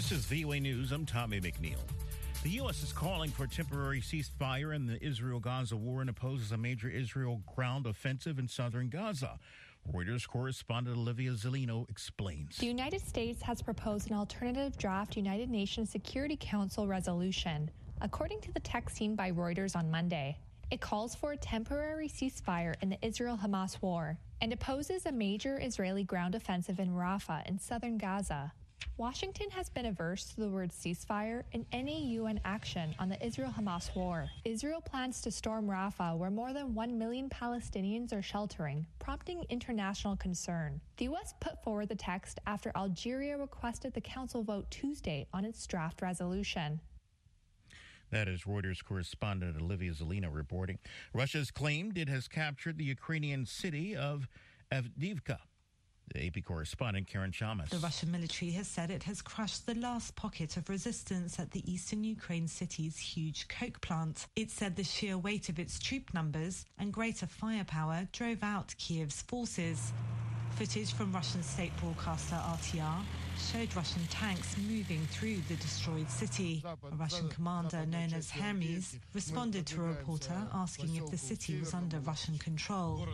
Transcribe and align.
This 0.00 0.12
is 0.12 0.24
VOA 0.24 0.58
News. 0.58 0.92
I'm 0.92 1.04
Tommy 1.04 1.42
McNeil. 1.42 1.76
The 2.42 2.48
U.S. 2.52 2.82
is 2.82 2.90
calling 2.90 3.30
for 3.30 3.44
a 3.44 3.46
temporary 3.46 4.00
ceasefire 4.00 4.74
in 4.74 4.86
the 4.86 4.98
Israel 5.04 5.40
Gaza 5.40 5.76
war 5.76 6.00
and 6.00 6.08
opposes 6.08 6.52
a 6.52 6.56
major 6.56 6.88
Israel 6.88 7.42
ground 7.54 7.86
offensive 7.86 8.38
in 8.38 8.48
southern 8.48 8.88
Gaza. 8.88 9.38
Reuters 9.92 10.26
correspondent 10.26 10.96
Olivia 10.96 11.32
Zellino 11.32 11.86
explains. 11.90 12.56
The 12.56 12.64
United 12.64 13.02
States 13.02 13.42
has 13.42 13.60
proposed 13.60 14.10
an 14.10 14.16
alternative 14.16 14.78
draft 14.78 15.18
United 15.18 15.50
Nations 15.50 15.90
Security 15.90 16.38
Council 16.40 16.86
resolution. 16.86 17.70
According 18.00 18.40
to 18.40 18.52
the 18.52 18.60
text 18.60 18.96
seen 18.96 19.14
by 19.14 19.30
Reuters 19.30 19.76
on 19.76 19.90
Monday, 19.90 20.38
it 20.70 20.80
calls 20.80 21.14
for 21.14 21.32
a 21.32 21.36
temporary 21.36 22.08
ceasefire 22.08 22.74
in 22.80 22.88
the 22.88 22.98
Israel 23.02 23.38
Hamas 23.44 23.82
war 23.82 24.16
and 24.40 24.50
opposes 24.54 25.04
a 25.04 25.12
major 25.12 25.60
Israeli 25.60 26.04
ground 26.04 26.34
offensive 26.34 26.80
in 26.80 26.88
Rafah 26.88 27.46
in 27.46 27.58
southern 27.58 27.98
Gaza. 27.98 28.54
Washington 29.00 29.48
has 29.48 29.70
been 29.70 29.86
averse 29.86 30.26
to 30.26 30.40
the 30.40 30.48
word 30.50 30.70
ceasefire 30.70 31.42
in 31.52 31.64
any 31.72 32.04
UN 32.16 32.38
action 32.44 32.94
on 32.98 33.08
the 33.08 33.24
Israel 33.24 33.50
Hamas 33.58 33.96
war. 33.96 34.28
Israel 34.44 34.82
plans 34.82 35.22
to 35.22 35.30
storm 35.30 35.66
Rafah, 35.66 36.18
where 36.18 36.30
more 36.30 36.52
than 36.52 36.74
1 36.74 36.98
million 36.98 37.30
Palestinians 37.30 38.12
are 38.12 38.20
sheltering, 38.20 38.84
prompting 38.98 39.42
international 39.48 40.16
concern. 40.16 40.82
The 40.98 41.06
U.S. 41.06 41.32
put 41.40 41.64
forward 41.64 41.88
the 41.88 41.94
text 41.94 42.40
after 42.46 42.72
Algeria 42.76 43.38
requested 43.38 43.94
the 43.94 44.02
Council 44.02 44.42
vote 44.42 44.70
Tuesday 44.70 45.26
on 45.32 45.46
its 45.46 45.66
draft 45.66 46.02
resolution. 46.02 46.78
That 48.10 48.28
is 48.28 48.42
Reuters 48.42 48.84
correspondent 48.84 49.56
Olivia 49.58 49.92
Zelina 49.92 50.28
reporting. 50.30 50.78
Russia's 51.14 51.50
claimed 51.50 51.96
it 51.96 52.10
has 52.10 52.28
captured 52.28 52.76
the 52.76 52.84
Ukrainian 52.84 53.46
city 53.46 53.96
of 53.96 54.28
Avdiivka. 54.70 55.38
AP 56.16 56.44
correspondent 56.44 57.06
Karen 57.06 57.32
Chammas. 57.32 57.70
The 57.70 57.78
Russian 57.78 58.10
military 58.10 58.50
has 58.52 58.68
said 58.68 58.90
it 58.90 59.04
has 59.04 59.22
crushed 59.22 59.66
the 59.66 59.74
last 59.74 60.16
pocket 60.16 60.56
of 60.56 60.68
resistance 60.68 61.38
at 61.38 61.50
the 61.50 61.70
eastern 61.70 62.04
Ukraine 62.04 62.48
city's 62.48 62.98
huge 62.98 63.48
coke 63.48 63.80
plant. 63.80 64.26
It 64.36 64.50
said 64.50 64.76
the 64.76 64.84
sheer 64.84 65.16
weight 65.16 65.48
of 65.48 65.58
its 65.58 65.78
troop 65.78 66.12
numbers 66.12 66.64
and 66.78 66.92
greater 66.92 67.26
firepower 67.26 68.08
drove 68.12 68.42
out 68.42 68.74
Kiev's 68.78 69.22
forces. 69.22 69.92
Footage 70.56 70.92
from 70.92 71.12
Russian 71.12 71.42
state 71.42 71.74
broadcaster 71.78 72.34
RTR 72.34 73.02
showed 73.38 73.74
Russian 73.74 74.04
tanks 74.10 74.56
moving 74.68 75.00
through 75.06 75.38
the 75.48 75.54
destroyed 75.54 76.10
city. 76.10 76.62
A 76.66 76.96
Russian 76.96 77.28
commander 77.28 77.86
known 77.86 78.12
as 78.12 78.30
Hermes 78.30 78.98
responded 79.14 79.66
to 79.66 79.80
a 79.82 79.86
reporter 79.86 80.36
asking 80.52 80.96
if 80.96 81.10
the 81.10 81.16
city 81.16 81.58
was 81.58 81.72
under 81.72 81.98
Russian 82.00 82.36
control. 82.38 83.06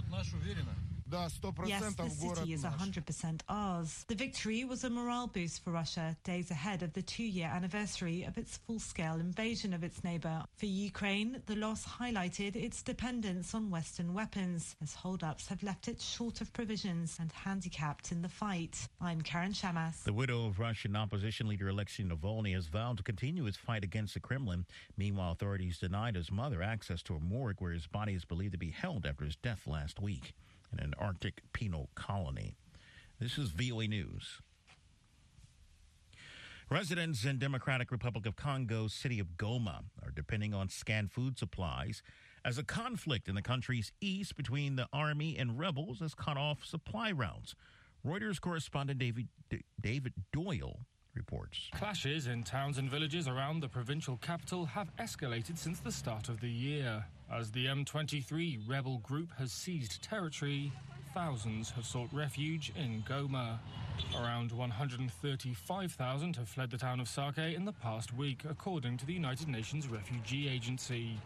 Yes, 1.67 1.95
the 1.95 2.11
city 2.11 2.53
is 2.53 2.65
100% 2.65 3.41
ours. 3.49 4.05
The 4.09 4.15
victory 4.17 4.65
was 4.65 4.83
a 4.83 4.91
morale 4.91 5.29
boost 5.29 5.63
for 5.63 5.71
Russia, 5.71 6.17
days 6.25 6.51
ahead 6.51 6.83
of 6.83 6.93
the 6.95 7.03
two-year 7.03 7.47
anniversary 7.47 8.25
of 8.25 8.37
its 8.37 8.57
full-scale 8.57 9.15
invasion 9.15 9.73
of 9.73 9.85
its 9.85 10.03
neighbour. 10.03 10.43
For 10.57 10.67
Ukraine, 10.67 11.43
the 11.47 11.55
loss 11.55 11.87
highlighted 11.87 12.57
its 12.57 12.83
dependence 12.83 13.55
on 13.55 13.71
Western 13.71 14.15
weapons, 14.15 14.75
as 14.83 14.95
hold-ups 14.95 15.47
have 15.47 15.63
left 15.63 15.87
it 15.87 16.01
short 16.01 16.41
of 16.41 16.53
provisions 16.53 17.19
and 17.21 17.31
handicapped 17.31 18.11
in 18.11 18.23
the 18.23 18.29
fight. 18.29 18.89
I'm 19.01 19.21
Karen 19.21 19.53
Chammas. 19.53 20.03
The 20.03 20.13
widow 20.13 20.47
of 20.47 20.59
Russian 20.59 20.97
opposition 20.97 21.47
leader 21.47 21.69
Alexei 21.69 22.03
Navalny 22.03 22.55
has 22.55 22.67
vowed 22.67 22.97
to 22.97 23.03
continue 23.05 23.45
his 23.45 23.57
fight 23.57 23.85
against 23.85 24.15
the 24.15 24.21
Kremlin. 24.21 24.67
Meanwhile, 24.97 25.33
authorities 25.33 25.79
denied 25.79 26.17
his 26.17 26.33
mother 26.33 26.63
access 26.63 27.03
to 27.05 27.15
a 27.15 27.21
morgue 27.21 27.61
where 27.61 27.73
his 27.73 27.87
body 27.87 28.15
is 28.15 28.25
believed 28.25 28.53
to 28.53 28.59
be 28.59 28.71
held 28.71 29.07
after 29.07 29.25
his 29.25 29.37
death 29.37 29.67
last 29.67 30.01
week 30.01 30.35
in 30.79 30.85
an 30.85 30.95
Arctic 30.99 31.43
penal 31.53 31.91
colony. 31.95 32.57
This 33.21 33.39
is 33.39 33.51
VOA 33.51 33.87
News. 33.87 34.41
Residents 36.69 37.25
in 37.25 37.39
Democratic 37.39 37.93
Republic 37.93 38.27
of 38.27 38.35
Congo's 38.35 38.93
city 38.93 39.21
of 39.21 39.37
Goma 39.37 39.85
are 40.03 40.11
depending 40.15 40.53
on 40.53 40.69
scant 40.69 41.13
food 41.13 41.39
supplies 41.39 42.03
as 42.45 42.59
a 42.59 42.65
conflict 42.65 43.29
in 43.29 43.35
the 43.35 43.43
country's 43.43 43.93
east 44.01 44.37
between 44.37 44.77
the 44.77 44.89
army 44.93 45.37
and 45.39 45.59
rebels 45.59 46.01
has 46.01 46.15
cut 46.15 46.37
off 46.37 46.65
supply 46.65 47.13
routes. 47.13 47.55
Reuters 48.05 48.41
correspondent 48.41 48.99
David 48.99 49.29
D- 49.49 49.63
David 49.81 50.13
Doyle 50.33 50.81
reports. 51.15 51.69
Clashes 51.73 52.27
in 52.27 52.43
towns 52.43 52.79
and 52.79 52.91
villages 52.91 53.27
around 53.27 53.61
the 53.61 53.69
provincial 53.69 54.17
capital 54.17 54.67
have 54.67 54.95
escalated 54.97 55.57
since 55.57 55.81
the 55.81 55.93
start 55.93 56.29
of 56.29 56.41
the 56.41 56.51
year. 56.51 57.05
As 57.33 57.51
the 57.51 57.67
M23 57.67 58.69
rebel 58.69 58.99
group 58.99 59.31
has 59.37 59.51
seized 59.51 60.01
territory, 60.03 60.73
thousands 61.13 61.71
have 61.71 61.85
sought 61.85 62.13
refuge 62.13 62.73
in 62.77 63.03
Goma. 63.03 63.59
Around 64.15 64.53
135,000 64.53 66.37
have 66.37 66.49
fled 66.49 66.71
the 66.71 66.79
town 66.79 67.01
of 67.01 67.09
Sake 67.09 67.39
in 67.39 67.65
the 67.65 67.73
past 67.73 68.15
week, 68.15 68.43
according 68.49 68.97
to 68.99 69.07
the 69.07 69.13
United 69.13 69.49
Nations 69.49 69.89
Refugee 69.89 70.49
Agency. 70.49 71.19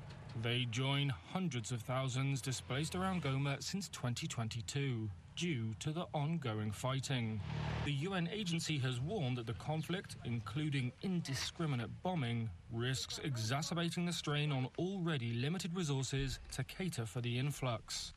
They 0.43 0.67
join 0.71 1.13
hundreds 1.33 1.71
of 1.71 1.83
thousands 1.83 2.41
displaced 2.41 2.95
around 2.95 3.23
Goma 3.23 3.63
since 3.63 3.89
2022 3.89 5.11
due 5.41 5.75
to 5.79 5.91
the 5.91 6.07
ongoing 6.13 6.71
fighting. 6.71 7.41
The 7.87 7.93
UN 7.93 8.29
agency 8.31 8.77
has 8.81 9.01
warned 9.01 9.39
that 9.39 9.47
the 9.47 9.55
conflict, 9.55 10.17
including 10.27 10.93
indiscriminate 11.01 11.89
bombing, 12.03 12.51
risks 12.71 13.19
exacerbating 13.25 14.05
the 14.05 14.13
strain 14.13 14.53
on 14.53 14.69
already 14.77 15.33
limited 15.33 15.75
resources 15.75 16.41
to 16.53 16.63
cater 16.65 17.07
for 17.07 17.23
the 17.23 17.39
influx. 17.39 18.13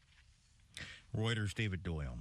Reuters' 1.17 1.53
David 1.53 1.83
Doyle. 1.83 2.17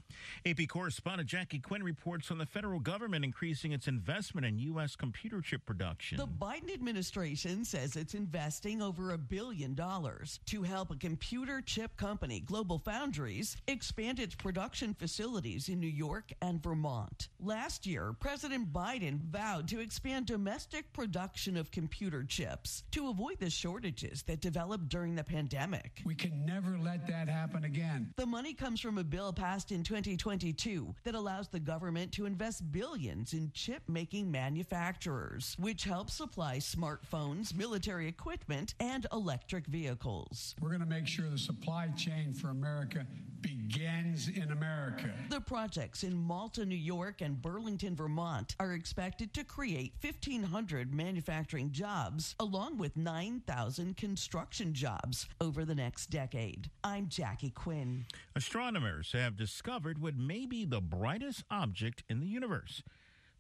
AP 0.47 0.69
correspondent 0.69 1.29
Jackie 1.29 1.59
Quinn 1.59 1.83
reports 1.83 2.31
on 2.31 2.39
the 2.39 2.47
federal 2.47 2.79
government 2.79 3.25
increasing 3.25 3.73
its 3.73 3.89
investment 3.89 4.47
in 4.47 4.59
U.S. 4.59 4.97
computer 4.97 5.41
chip 5.41 5.65
production. 5.65 6.19
The 6.19 6.27
Biden 6.27 6.73
administration 6.73 7.65
says 7.65 7.97
it's 7.97 8.15
investing 8.15 8.83
over 8.83 9.13
a 9.13 9.19
billion 9.19 9.75
dollars 9.75 10.41
to 10.47 10.63
help 10.63 10.91
a 10.91 10.97
computer 10.97 11.63
chip 11.63 11.97
company, 11.97 12.41
Global 12.41 12.79
Foundries, 12.81 13.57
expand 13.67 14.19
its 14.19 14.35
production 14.35 14.95
facilities 14.95 15.69
in 15.69 15.81
New 15.81 15.87
York 15.87 16.33
and 16.43 16.63
Vermont. 16.63 17.29
Last 17.41 17.87
year, 17.87 18.15
President 18.19 18.73
Biden 18.73 19.21
vowed 19.21 19.69
to 19.69 19.81
expand 19.81 20.27
domestic 20.27 20.93
production 20.93 21.57
of 21.57 21.71
computer 21.71 22.25
chips 22.25 22.85
to 22.91 23.09
avoid 23.09 23.39
the 23.39 23.51
shortages 23.51 24.23
that 24.25 24.41
developed 24.41 24.89
during 24.89 25.15
the 25.15 25.25
pandemic. 25.25 26.03
We 26.05 26.15
can 26.15 26.45
never 26.45 26.79
let 26.79 27.07
that 27.07 27.29
happen 27.29 27.65
again. 27.65 28.13
The 28.17 28.27
money 28.27 28.55
comes 28.55 28.82
from 28.83 28.99
a 28.99 29.05
bill 29.05 29.33
passed 29.33 29.71
in 29.71 29.85
2022 29.85 30.95
that 31.05 31.15
allows 31.15 31.49
the 31.49 31.61
government 31.61 32.11
to 32.13 32.27
invest 32.27 32.71
billions 32.73 33.33
in 33.33 33.51
chip 33.55 33.83
making 33.89 34.31
manufacturers, 34.31 35.57
which 35.59 35.85
helps 35.85 36.15
supply 36.15 36.57
smartphones, 36.57 37.55
military 37.57 38.09
equipment, 38.09 38.75
and 38.81 39.07
electric 39.13 39.67
vehicles. 39.67 40.57
We're 40.61 40.69
going 40.69 40.81
to 40.81 40.87
make 40.87 41.07
sure 41.07 41.29
the 41.31 41.39
supply 41.39 41.89
chain 41.97 42.35
for 42.35 42.49
America 42.49 43.07
begins 43.43 44.29
in 44.29 44.53
America. 44.53 45.11
The 45.29 45.41
projects 45.41 46.05
in 46.05 46.15
Malta, 46.15 46.65
New 46.65 46.75
York, 46.75 47.21
and 47.21 47.41
Burlington, 47.43 47.97
Vermont 47.97 48.55
are 48.61 48.73
expected 48.73 49.35
to 49.35 49.45
create 49.45 49.95
1,500 50.01 50.95
manufacturing 50.95 51.73
jobs, 51.73 52.35
along 52.39 52.79
with 52.79 52.97
9,000 52.97 53.97
construction 53.97 54.73
jobs 54.73 55.29
over 55.41 55.65
the 55.65 55.75
next 55.75 56.07
decade. 56.11 56.71
I'm 56.85 57.09
Jackie 57.09 57.51
Quinn. 57.51 58.07
Astronomers 58.37 59.13
have 59.13 59.37
discovered 59.37 60.01
what 60.01 60.17
may 60.17 60.47
be 60.47 60.65
the 60.65 60.81
brightest 60.81 61.45
object 61.51 62.05
in 62.09 62.21
the 62.21 62.27
universe. 62.27 62.83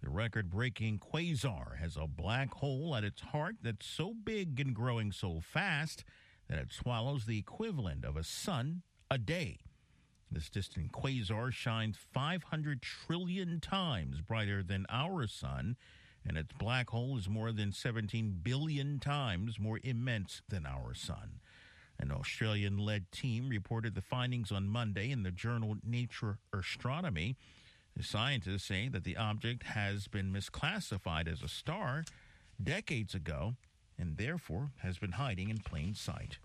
The 0.02 0.10
record 0.10 0.50
breaking 0.50 0.98
quasar 0.98 1.78
has 1.78 1.96
a 1.96 2.08
black 2.08 2.54
hole 2.54 2.96
at 2.96 3.04
its 3.04 3.20
heart 3.20 3.56
that's 3.62 3.86
so 3.86 4.12
big 4.12 4.58
and 4.58 4.74
growing 4.74 5.12
so 5.12 5.40
fast 5.40 6.02
that 6.48 6.58
it 6.58 6.72
swallows 6.72 7.24
the 7.24 7.38
equivalent 7.38 8.04
of 8.04 8.16
a 8.16 8.24
sun 8.24 8.82
a 9.10 9.18
day. 9.18 9.58
This 10.32 10.48
distant 10.48 10.92
quasar 10.92 11.52
shines 11.52 11.98
500 12.14 12.80
trillion 12.80 13.60
times 13.60 14.22
brighter 14.22 14.62
than 14.62 14.86
our 14.88 15.26
sun, 15.26 15.76
and 16.26 16.38
its 16.38 16.52
black 16.58 16.88
hole 16.88 17.18
is 17.18 17.28
more 17.28 17.52
than 17.52 17.70
17 17.70 18.40
billion 18.42 18.98
times 18.98 19.58
more 19.60 19.78
immense 19.84 20.40
than 20.48 20.64
our 20.64 20.94
sun. 20.94 21.40
An 21.98 22.10
Australian 22.10 22.78
led 22.78 23.12
team 23.12 23.50
reported 23.50 23.94
the 23.94 24.00
findings 24.00 24.50
on 24.50 24.68
Monday 24.68 25.10
in 25.10 25.22
the 25.22 25.30
journal 25.30 25.76
Nature 25.84 26.38
Astronomy. 26.50 27.36
The 27.94 28.02
scientists 28.02 28.64
say 28.64 28.88
that 28.88 29.04
the 29.04 29.18
object 29.18 29.64
has 29.64 30.08
been 30.08 30.32
misclassified 30.32 31.30
as 31.30 31.42
a 31.42 31.48
star 31.48 32.04
decades 32.62 33.14
ago 33.14 33.56
and 33.98 34.16
therefore 34.16 34.70
has 34.78 34.96
been 34.96 35.12
hiding 35.12 35.50
in 35.50 35.58
plain 35.58 35.94
sight. 35.94 36.38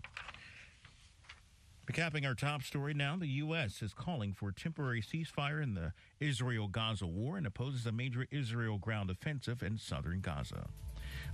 Recapping 1.90 2.26
our 2.26 2.34
top 2.34 2.62
story 2.62 2.92
now, 2.92 3.16
the 3.16 3.26
U.S. 3.26 3.80
is 3.80 3.94
calling 3.94 4.34
for 4.34 4.50
a 4.50 4.54
temporary 4.54 5.00
ceasefire 5.00 5.62
in 5.62 5.72
the 5.72 5.94
Israel 6.20 6.68
Gaza 6.68 7.06
war 7.06 7.38
and 7.38 7.46
opposes 7.46 7.86
a 7.86 7.92
major 7.92 8.26
Israel 8.30 8.76
ground 8.76 9.08
offensive 9.08 9.62
in 9.62 9.78
southern 9.78 10.20
Gaza. 10.20 10.68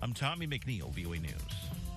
I'm 0.00 0.12
Tommy 0.12 0.46
McNeil, 0.46 0.94
VOA 0.94 1.18
News. 1.18 1.93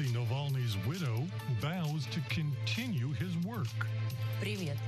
Alexei 0.00 0.04
Navalny's 0.04 0.74
widow 0.86 1.22
vows 1.60 2.06
to 2.06 2.20
continue 2.30 3.12
his 3.12 3.36
work. 3.44 3.68
Привет. 4.40 4.78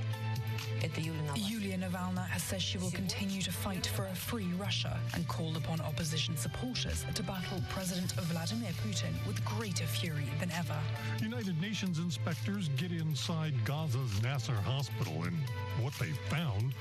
Yulia 1.35 1.77
Navalny 1.77 2.25
has 2.27 2.41
said 2.41 2.61
she 2.61 2.77
will 2.77 2.91
continue 2.91 3.41
to 3.41 3.51
fight 3.51 3.85
for 3.85 4.05
a 4.07 4.15
free 4.15 4.47
Russia 4.57 4.99
and 5.13 5.27
called 5.27 5.57
upon 5.57 5.81
opposition 5.81 6.35
supporters 6.37 7.05
to 7.13 7.23
battle 7.23 7.61
President 7.69 8.11
Vladimir 8.13 8.71
Putin 8.85 9.13
with 9.27 9.43
greater 9.45 9.85
fury 9.85 10.25
than 10.39 10.51
ever. 10.51 10.77
United 11.21 11.59
Nations 11.61 11.99
inspectors 11.99 12.69
get 12.77 12.91
inside 12.91 13.53
Gaza's 13.65 14.21
Nasser 14.21 14.53
hospital, 14.53 15.23
and 15.23 15.35
what 15.81 15.93
they 15.93 16.11
found, 16.29 16.73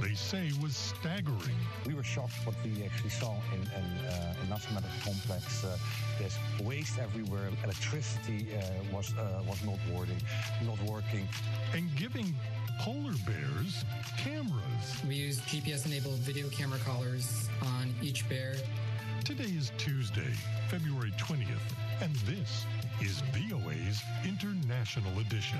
they 0.00 0.14
say, 0.14 0.50
was 0.62 0.76
staggering. 0.76 1.56
We 1.86 1.94
were 1.94 2.04
shocked 2.04 2.34
what 2.44 2.56
we 2.64 2.84
actually 2.84 3.10
saw 3.10 3.34
in, 3.54 3.60
in, 3.60 4.06
uh, 4.06 4.34
in 4.42 4.48
Nasser 4.48 4.72
Medical 4.74 4.96
Complex. 5.02 5.64
Uh, 5.64 5.76
there's 6.18 6.38
waste 6.62 6.98
everywhere. 6.98 7.50
Electricity 7.81 8.45
uh, 8.55 8.95
was 8.95 9.11
uh, 9.17 9.41
was 9.47 9.63
not 9.65 9.79
working, 9.91 10.21
not 10.63 10.79
working, 10.83 11.27
and 11.73 11.89
giving 11.95 12.35
polar 12.79 13.13
bears 13.25 13.83
cameras. 14.17 15.03
We 15.07 15.15
use 15.15 15.39
GPS 15.41 15.87
enabled 15.87 16.19
video 16.19 16.47
camera 16.49 16.77
collars 16.85 17.49
on 17.63 17.91
each 17.99 18.29
bear. 18.29 18.53
Today 19.25 19.45
is 19.45 19.71
Tuesday, 19.79 20.31
February 20.69 21.11
20th, 21.17 21.57
and 22.01 22.13
this 22.17 22.67
is 23.01 23.21
VOA's 23.33 24.03
International 24.25 25.19
Edition. 25.19 25.59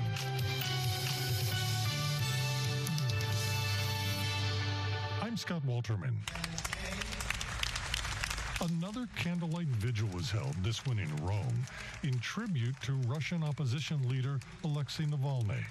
I'm 5.20 5.36
Scott 5.36 5.62
Walterman. 5.66 6.14
Another 8.60 9.08
candlelight 9.16 9.66
vigil 9.66 10.08
was 10.14 10.30
held, 10.30 10.54
this 10.62 10.86
one 10.86 10.98
in 10.98 11.14
Rome, 11.24 11.64
in 12.04 12.18
tribute 12.20 12.80
to 12.82 12.92
Russian 13.08 13.42
opposition 13.42 14.08
leader 14.08 14.38
Alexei 14.62 15.04
Navalny. 15.04 15.64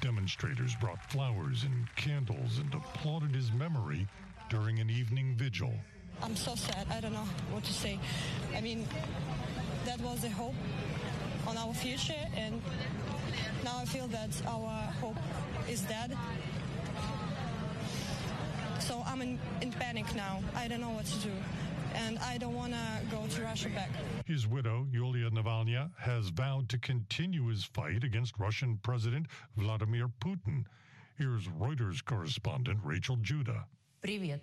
Demonstrators 0.00 0.74
brought 0.80 1.10
flowers 1.10 1.62
and 1.62 1.94
candles 1.94 2.58
and 2.58 2.74
applauded 2.74 3.34
his 3.34 3.52
memory 3.52 4.06
during 4.50 4.80
an 4.80 4.90
evening 4.90 5.34
vigil. 5.36 5.72
I'm 6.22 6.34
so 6.34 6.54
sad. 6.54 6.86
I 6.90 7.00
don't 7.00 7.12
know 7.12 7.28
what 7.50 7.64
to 7.64 7.72
say. 7.72 7.98
I 8.56 8.60
mean, 8.60 8.86
that 9.84 10.00
was 10.00 10.20
the 10.20 10.30
hope 10.30 10.54
on 11.46 11.56
our 11.56 11.74
future, 11.74 12.14
and 12.36 12.60
now 13.64 13.78
I 13.78 13.84
feel 13.84 14.08
that 14.08 14.30
our 14.46 14.70
hope 15.00 15.18
is 15.68 15.82
dead. 15.82 16.16
So 18.80 19.02
I'm 19.06 19.22
in, 19.22 19.38
in 19.60 19.72
panic 19.72 20.14
now. 20.14 20.40
I 20.56 20.68
don't 20.68 20.80
know 20.80 20.90
what 20.90 21.06
to 21.06 21.18
do 21.18 21.32
and 21.93 22.19
I 22.19 22.37
don't 22.37 22.55
want 22.55 22.73
to 22.73 22.79
go 23.11 23.25
to 23.27 23.43
Russia 23.43 23.69
back. 23.69 23.89
His 24.25 24.47
widow, 24.47 24.87
Yulia 24.91 25.29
Navalny, 25.29 25.89
has 25.97 26.29
vowed 26.29 26.69
to 26.69 26.77
continue 26.77 27.47
his 27.47 27.63
fight 27.63 28.03
against 28.03 28.39
Russian 28.39 28.79
President 28.83 29.27
Vladimir 29.57 30.09
Putin. 30.19 30.65
Here's 31.17 31.47
Reuters 31.47 32.03
correspondent 32.03 32.79
Rachel 32.83 33.17
Judah. 33.17 33.65
Привет. 34.01 34.41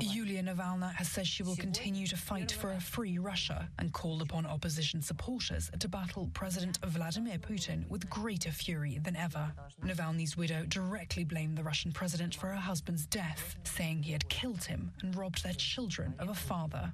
Yulia 0.00 0.42
Navalny 0.42 0.94
has 0.94 1.08
said 1.08 1.26
she 1.26 1.42
will 1.42 1.56
continue 1.56 2.06
to 2.06 2.16
fight 2.16 2.52
for 2.52 2.72
a 2.72 2.80
free 2.80 3.18
Russia 3.18 3.68
and 3.78 3.92
called 3.92 4.22
upon 4.22 4.46
opposition 4.46 5.02
supporters 5.02 5.70
to 5.78 5.88
battle 5.88 6.30
President 6.34 6.78
Vladimir 6.84 7.38
Putin 7.38 7.88
with 7.88 8.08
greater 8.08 8.50
fury 8.50 8.98
than 9.02 9.16
ever. 9.16 9.52
Navalny's 9.84 10.36
widow 10.36 10.64
directly 10.68 11.24
blamed 11.24 11.56
the 11.58 11.62
Russian 11.62 11.92
president 11.92 12.34
for 12.34 12.48
her 12.48 12.54
husband's 12.54 13.06
death, 13.06 13.56
saying 13.64 14.02
he 14.02 14.12
had 14.12 14.28
killed 14.28 14.64
him 14.64 14.92
and 15.02 15.16
robbed 15.16 15.42
their 15.42 15.54
children 15.54 16.14
of 16.18 16.28
a 16.28 16.34
father. 16.34 16.92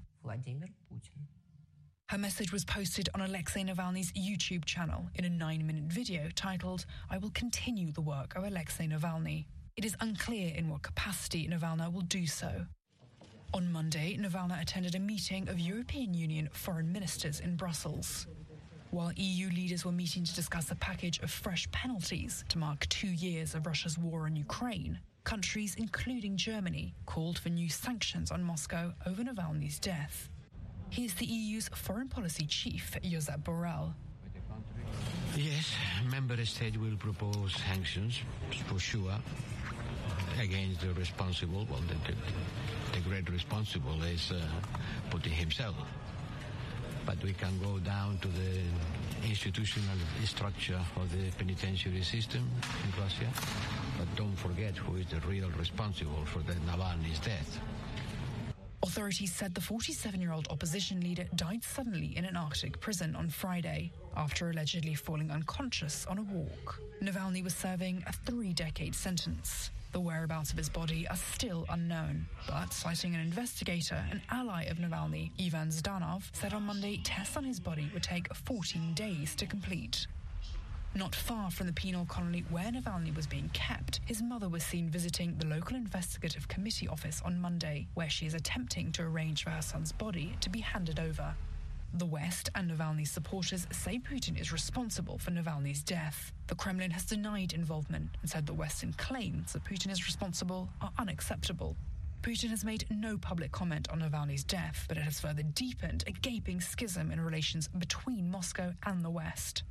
Her 2.09 2.19
message 2.19 2.52
was 2.52 2.64
posted 2.64 3.09
on 3.14 3.20
Alexei 3.20 3.64
Navalny's 3.64 4.12
YouTube 4.12 4.64
channel 4.64 5.11
in 5.17 5.25
a 5.25 5.29
nine 5.29 5.67
minute 5.67 5.85
video 5.85 6.29
titled, 6.37 6.87
I 7.11 7.19
will 7.19 7.31
continue 7.31 7.91
the 7.91 8.00
work 8.00 8.37
of 8.37 8.44
Alexei 8.44 8.87
Navalny. 8.87 9.47
It 9.76 9.84
is 9.84 9.94
unclear 10.00 10.55
in 10.56 10.70
what 10.70 10.81
capacity 10.81 11.46
Navalny 11.46 11.93
will 11.93 12.00
do 12.00 12.26
so. 12.26 12.64
On 13.52 13.70
Monday, 13.70 14.17
Navalny 14.19 14.58
attended 14.62 14.94
a 14.94 14.99
meeting 14.99 15.50
of 15.50 15.61
European 15.61 16.14
Union 16.14 16.49
foreign 16.50 16.90
ministers 16.90 17.40
in 17.40 17.56
Brussels. 17.56 18.26
While 18.90 19.12
EU 19.17 19.50
leaders 19.50 19.84
were 19.84 19.93
meeting 19.93 20.25
to 20.25 20.34
discuss 20.34 20.70
a 20.70 20.76
package 20.76 21.19
of 21.19 21.31
fresh 21.31 21.70
penalties 21.73 22.43
to 22.49 22.56
mark 22.56 22.88
two 22.88 23.08
years 23.08 23.55
of 23.55 23.67
Russia's 23.67 23.99
war 23.99 24.25
on 24.25 24.34
Ukraine, 24.34 24.99
countries, 25.25 25.75
including 25.76 26.38
Germany, 26.38 26.94
called 27.05 27.38
for 27.38 27.50
new 27.50 27.69
sanctions 27.69 28.31
on 28.31 28.43
Moscow 28.43 28.94
over 29.06 29.23
Navalny's 29.23 29.78
death. 29.78 30.31
Here's 30.88 31.12
the 31.12 31.26
EU's 31.26 31.69
foreign 31.69 32.08
policy 32.08 32.46
chief, 32.46 32.96
Josep 33.05 33.43
Borrell. 33.43 33.93
Yes, 35.37 35.75
member 36.11 36.43
states 36.47 36.79
will 36.79 36.97
propose 36.97 37.55
sanctions 37.69 38.23
for 38.69 38.79
sure 38.79 39.12
against 40.41 40.81
the 40.81 40.94
responsible. 40.94 41.67
Well, 41.71 41.83
the, 41.87 41.94
the, 42.11 42.17
the 42.94 43.00
great 43.06 43.29
responsible 43.29 44.03
is 44.05 44.33
uh, 44.33 44.41
Putin 45.11 45.33
himself. 45.33 45.75
But 47.05 47.23
we 47.23 47.35
can 47.35 47.59
go 47.62 47.79
down 47.79 48.17
to 48.23 48.29
the 48.29 48.62
institutional 49.29 49.99
structure 50.25 50.81
of 50.97 51.12
the 51.12 51.31
penitentiary 51.33 52.03
system 52.03 52.50
in 52.85 53.03
Russia. 53.03 53.29
But 53.99 54.17
don't 54.17 54.37
forget 54.37 54.75
who 54.79 54.97
is 54.97 55.06
the 55.09 55.21
real 55.29 55.50
responsible 55.50 56.25
for 56.25 56.38
the 56.38 56.55
Navalny's 56.65 57.19
death. 57.19 57.61
Authorities 58.82 59.32
said 59.32 59.55
the 59.55 59.61
47 59.61 60.20
year 60.20 60.32
old 60.32 60.49
opposition 60.50 61.00
leader 61.00 61.26
died 61.34 61.64
suddenly 61.64 62.17
in 62.17 62.25
an 62.25 62.37
Arctic 62.37 62.78
prison 62.81 63.17
on 63.17 63.28
Friday 63.28 63.90
after 64.17 64.50
allegedly 64.50 64.94
falling 64.94 65.31
unconscious 65.31 66.06
on 66.06 66.19
a 66.19 66.23
walk. 66.23 66.81
Navalny 67.02 67.43
was 67.43 67.55
serving 67.55 68.05
a 68.06 68.12
three 68.12 68.52
decade 68.52 68.94
sentence. 68.94 69.70
The 69.93 70.00
whereabouts 70.00 70.50
of 70.50 70.58
his 70.58 70.69
body 70.69 71.08
are 71.08 71.17
still 71.17 71.64
unknown, 71.70 72.26
but 72.46 72.73
citing 72.73 73.14
an 73.14 73.20
investigator, 73.23 74.05
an 74.11 74.20
ally 74.31 74.64
of 74.64 74.76
Navalny, 74.76 75.31
Ivan 75.40 75.69
Zhdanov, 75.69 76.25
said 76.34 76.52
on 76.52 76.64
Monday 76.64 77.00
tests 77.02 77.37
on 77.37 77.44
his 77.44 77.58
body 77.58 77.90
would 77.94 78.02
take 78.02 78.32
14 78.34 78.93
days 78.93 79.34
to 79.37 79.46
complete. 79.46 80.06
Not 80.97 81.15
far 81.15 81.51
from 81.51 81.67
the 81.67 81.75
penal 81.75 82.07
colony 82.07 82.43
where 82.49 82.73
Navalny 82.73 83.15
was 83.15 83.27
being 83.27 83.51
kept, 83.53 84.01
his 84.07 84.23
mother 84.23 84.49
was 84.49 84.65
seen 84.65 84.89
visiting 84.89 85.37
the 85.37 85.45
local 85.45 85.77
investigative 85.77 86.49
committee 86.49 86.89
office 86.89 87.21
on 87.23 87.39
Monday, 87.39 87.87
where 87.93 88.09
she 88.09 88.25
is 88.25 88.33
attempting 88.33 88.93
to 88.93 89.03
arrange 89.03 89.45
for 89.45 89.50
her 89.50 89.61
son's 89.61 89.93
body 89.93 90.35
to 90.41 90.49
be 90.49 90.61
handed 90.61 90.99
over. 90.99 91.35
The 91.93 92.07
West 92.07 92.49
and 92.55 92.71
Navalny's 92.71 93.11
supporters 93.11 93.67
say 93.71 93.99
Putin 93.99 94.41
is 94.41 94.55
responsible 94.55 95.19
for 95.19 95.33
Navalny's 95.33 95.83
death. 95.83 96.33
The 96.47 96.55
Kremlin 96.55 96.93
has 96.93 97.05
denied 97.05 97.53
involvement 97.53 98.17
and 98.23 98.31
said 98.31 98.47
the 98.47 98.55
Western 98.55 98.95
claims 98.95 99.53
that 99.53 99.65
Putin 99.65 99.93
is 99.93 100.07
responsible 100.07 100.71
are 100.81 100.93
unacceptable. 100.99 101.76
Putin 102.23 102.49
has 102.49 102.65
made 102.65 102.87
no 102.88 103.19
public 103.19 103.53
comment 103.53 103.87
on 103.91 104.00
Navalny's 104.00 104.45
death, 104.45 104.87
but 104.88 104.97
it 104.97 105.03
has 105.03 105.21
further 105.21 105.43
deepened 105.43 106.05
a 106.07 106.12
gaping 106.12 106.62
schism 106.62 107.11
in 107.11 107.21
relations 107.21 107.69
between 107.69 108.31
Moscow 108.31 108.73
and 108.87 109.05
the 109.05 109.11
West. 109.11 109.62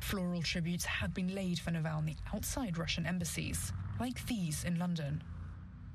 Floral 0.00 0.42
tributes 0.42 0.84
have 0.84 1.12
been 1.12 1.34
laid 1.34 1.58
for 1.58 1.70
Navalny 1.70 2.16
outside 2.34 2.78
Russian 2.78 3.06
embassies, 3.06 3.72
like 4.00 4.24
these 4.26 4.64
in 4.64 4.78
London, 4.78 5.22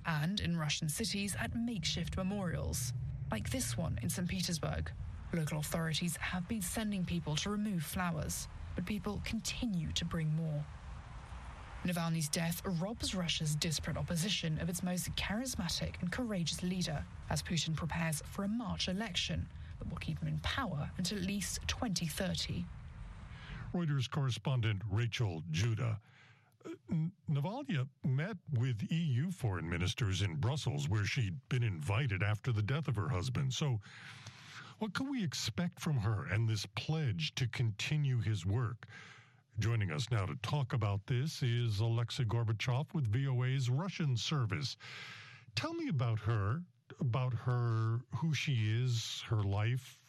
and 0.06 0.40
in 0.40 0.58
Russian 0.58 0.90
cities 0.90 1.36
at 1.40 1.56
makeshift 1.56 2.18
memorials, 2.18 2.94
like 3.32 3.50
this 3.50 3.78
one 3.78 3.98
in 4.02 4.10
St. 4.10 4.28
Petersburg. 4.28 4.92
Local 5.34 5.60
authorities 5.60 6.16
have 6.18 6.48
been 6.48 6.62
sending 6.62 7.04
people 7.06 7.36
to 7.38 7.50
remove 7.50 7.84
flowers, 7.84 8.48
but 8.76 8.86
people 8.86 9.22
continue 9.24 9.92
to 9.94 10.06
bring 10.06 10.36
more. 10.36 10.64
Navalny's 11.86 12.30
death 12.30 12.62
robs 12.80 13.14
Russia's 13.14 13.56
disparate 13.56 13.98
opposition 13.98 14.60
of 14.62 14.70
its 14.70 14.84
most 14.84 15.14
charismatic 15.16 15.96
and 16.02 16.12
courageous 16.12 16.64
leader 16.64 17.04
as 17.30 17.42
Putin 17.42 17.76
prepares 17.76 18.22
for 18.30 18.44
a 18.44 18.48
March 18.48 18.88
election 18.88 19.48
that 19.80 19.90
will 19.90 19.98
keep 19.98 20.20
him 20.20 20.30
in 20.30 20.40
power 20.40 20.90
until 20.98 21.18
at 21.18 21.26
least 21.26 21.60
2030. 21.68 22.64
Reuters 23.74 24.10
correspondent 24.10 24.82
Rachel 24.90 25.42
Judah. 25.50 26.00
Navalny 27.30 27.88
met 28.06 28.38
with 28.54 28.86
EU 28.92 29.32
foreign 29.32 29.68
ministers 29.68 30.22
in 30.22 30.36
Brussels, 30.36 30.88
where 30.88 31.06
she'd 31.06 31.38
been 31.50 31.64
invited 31.64 32.22
after 32.22 32.52
the 32.52 32.62
death 32.62 32.88
of 32.88 32.96
her 32.96 33.10
husband. 33.10 33.52
So, 33.52 33.82
what 34.78 34.94
can 34.94 35.10
we 35.10 35.24
expect 35.24 35.80
from 35.80 35.98
her 35.98 36.26
and 36.26 36.48
this 36.48 36.68
pledge 36.76 37.34
to 37.36 37.48
continue 37.48 38.22
his 38.22 38.46
work? 38.46 38.86
Joining 39.60 39.92
us 39.92 40.10
now 40.12 40.26
to 40.28 40.36
talk 40.44 40.74
about 40.74 41.06
this 41.08 41.42
is 41.42 41.80
Alexei 41.80 42.26
Gorbachev 42.26 42.94
with 42.94 43.12
VOA's 43.12 43.70
Russian 43.70 44.16
service. 44.16 44.78
Tell 45.56 45.74
me 45.74 45.90
about 45.90 46.20
her, 46.20 46.62
about 47.00 47.34
her, 47.34 48.02
who 48.16 48.34
she 48.34 48.72
is, 48.84 49.24
her 49.28 49.44
life, 49.44 50.00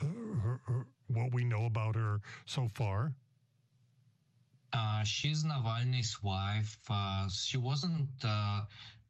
uh, 0.00 0.06
her, 0.42 0.60
her, 0.66 0.86
what 1.08 1.32
we 1.32 1.44
know 1.44 1.66
about 1.66 1.96
her 1.96 2.20
so 2.46 2.68
far. 2.68 3.12
Uh, 4.72 5.04
she's 5.04 5.44
Navalny's 5.44 6.22
wife. 6.22 6.78
Uh, 6.90 7.28
she 7.28 7.56
wasn't 7.56 8.08
uh, 8.24 8.62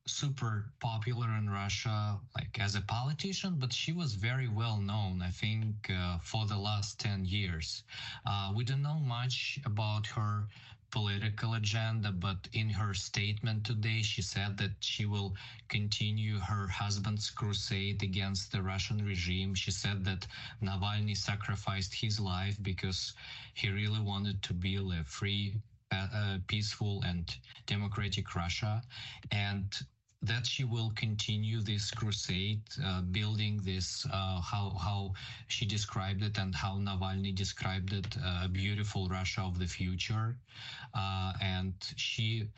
super 0.06 0.66
popular 0.80 1.28
in 1.38 1.48
Russia, 1.48 2.20
like 2.36 2.58
as 2.60 2.74
a 2.74 2.82
politician, 2.82 3.56
but 3.58 3.72
she 3.72 3.92
was 3.92 4.14
very 4.14 4.48
well 4.48 4.78
known, 4.78 5.22
I 5.22 5.30
think, 5.30 5.90
uh, 5.90 6.18
for 6.22 6.46
the 6.46 6.58
last 6.58 7.00
10 7.00 7.24
years. 7.24 7.84
Uh, 8.26 8.52
we 8.54 8.64
don't 8.64 8.82
know 8.82 9.00
much 9.00 9.58
about 9.64 10.06
her 10.08 10.46
political 10.94 11.54
agenda, 11.54 12.12
but 12.12 12.48
in 12.52 12.70
her 12.70 12.94
statement 12.94 13.64
today, 13.66 14.00
she 14.00 14.22
said 14.22 14.56
that 14.58 14.70
she 14.78 15.04
will 15.06 15.34
continue 15.68 16.38
her 16.38 16.68
husband's 16.68 17.30
crusade 17.30 18.00
against 18.04 18.52
the 18.52 18.62
Russian 18.62 19.04
regime. 19.04 19.56
She 19.56 19.72
said 19.72 20.04
that 20.04 20.28
Navalny 20.62 21.16
sacrificed 21.16 21.94
his 21.94 22.20
life 22.20 22.56
because 22.62 23.12
he 23.54 23.70
really 23.70 24.00
wanted 24.00 24.40
to 24.44 24.54
build 24.54 24.94
a 24.94 25.02
free, 25.02 25.56
uh, 25.90 26.38
peaceful, 26.46 27.02
and 27.04 27.36
democratic 27.66 28.36
Russia. 28.36 28.80
And 29.32 29.74
that 30.26 30.46
she 30.46 30.64
will 30.64 30.90
continue 30.96 31.60
this 31.60 31.90
crusade, 31.90 32.62
uh, 32.84 33.02
building 33.02 33.60
this, 33.62 34.06
uh, 34.12 34.40
how, 34.40 34.70
how 34.80 35.12
she 35.48 35.66
described 35.66 36.22
it 36.22 36.38
and 36.38 36.54
how 36.54 36.78
Navalny 36.78 37.34
described 37.34 37.92
it, 37.92 38.16
uh, 38.24 38.42
a 38.44 38.48
beautiful 38.48 39.08
Russia 39.08 39.42
of 39.42 39.58
the 39.58 39.66
future. 39.66 40.36
Uh, 40.94 41.32
and 41.42 41.74
she 41.96 42.48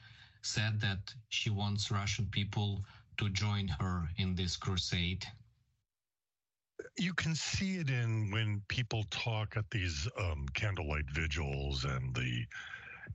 said 0.42 0.80
that 0.80 1.14
she 1.28 1.50
wants 1.50 1.90
Russian 1.90 2.26
people 2.26 2.84
to 3.18 3.28
join 3.30 3.68
her 3.80 4.08
in 4.18 4.34
this 4.34 4.56
crusade. 4.56 5.26
You 6.98 7.14
can 7.14 7.34
see 7.34 7.76
it 7.76 7.90
in 7.90 8.30
when 8.30 8.62
people 8.68 9.04
talk 9.10 9.56
at 9.56 9.70
these 9.70 10.06
um, 10.18 10.46
candlelight 10.54 11.10
vigils 11.10 11.84
and 11.84 12.14
the 12.14 12.46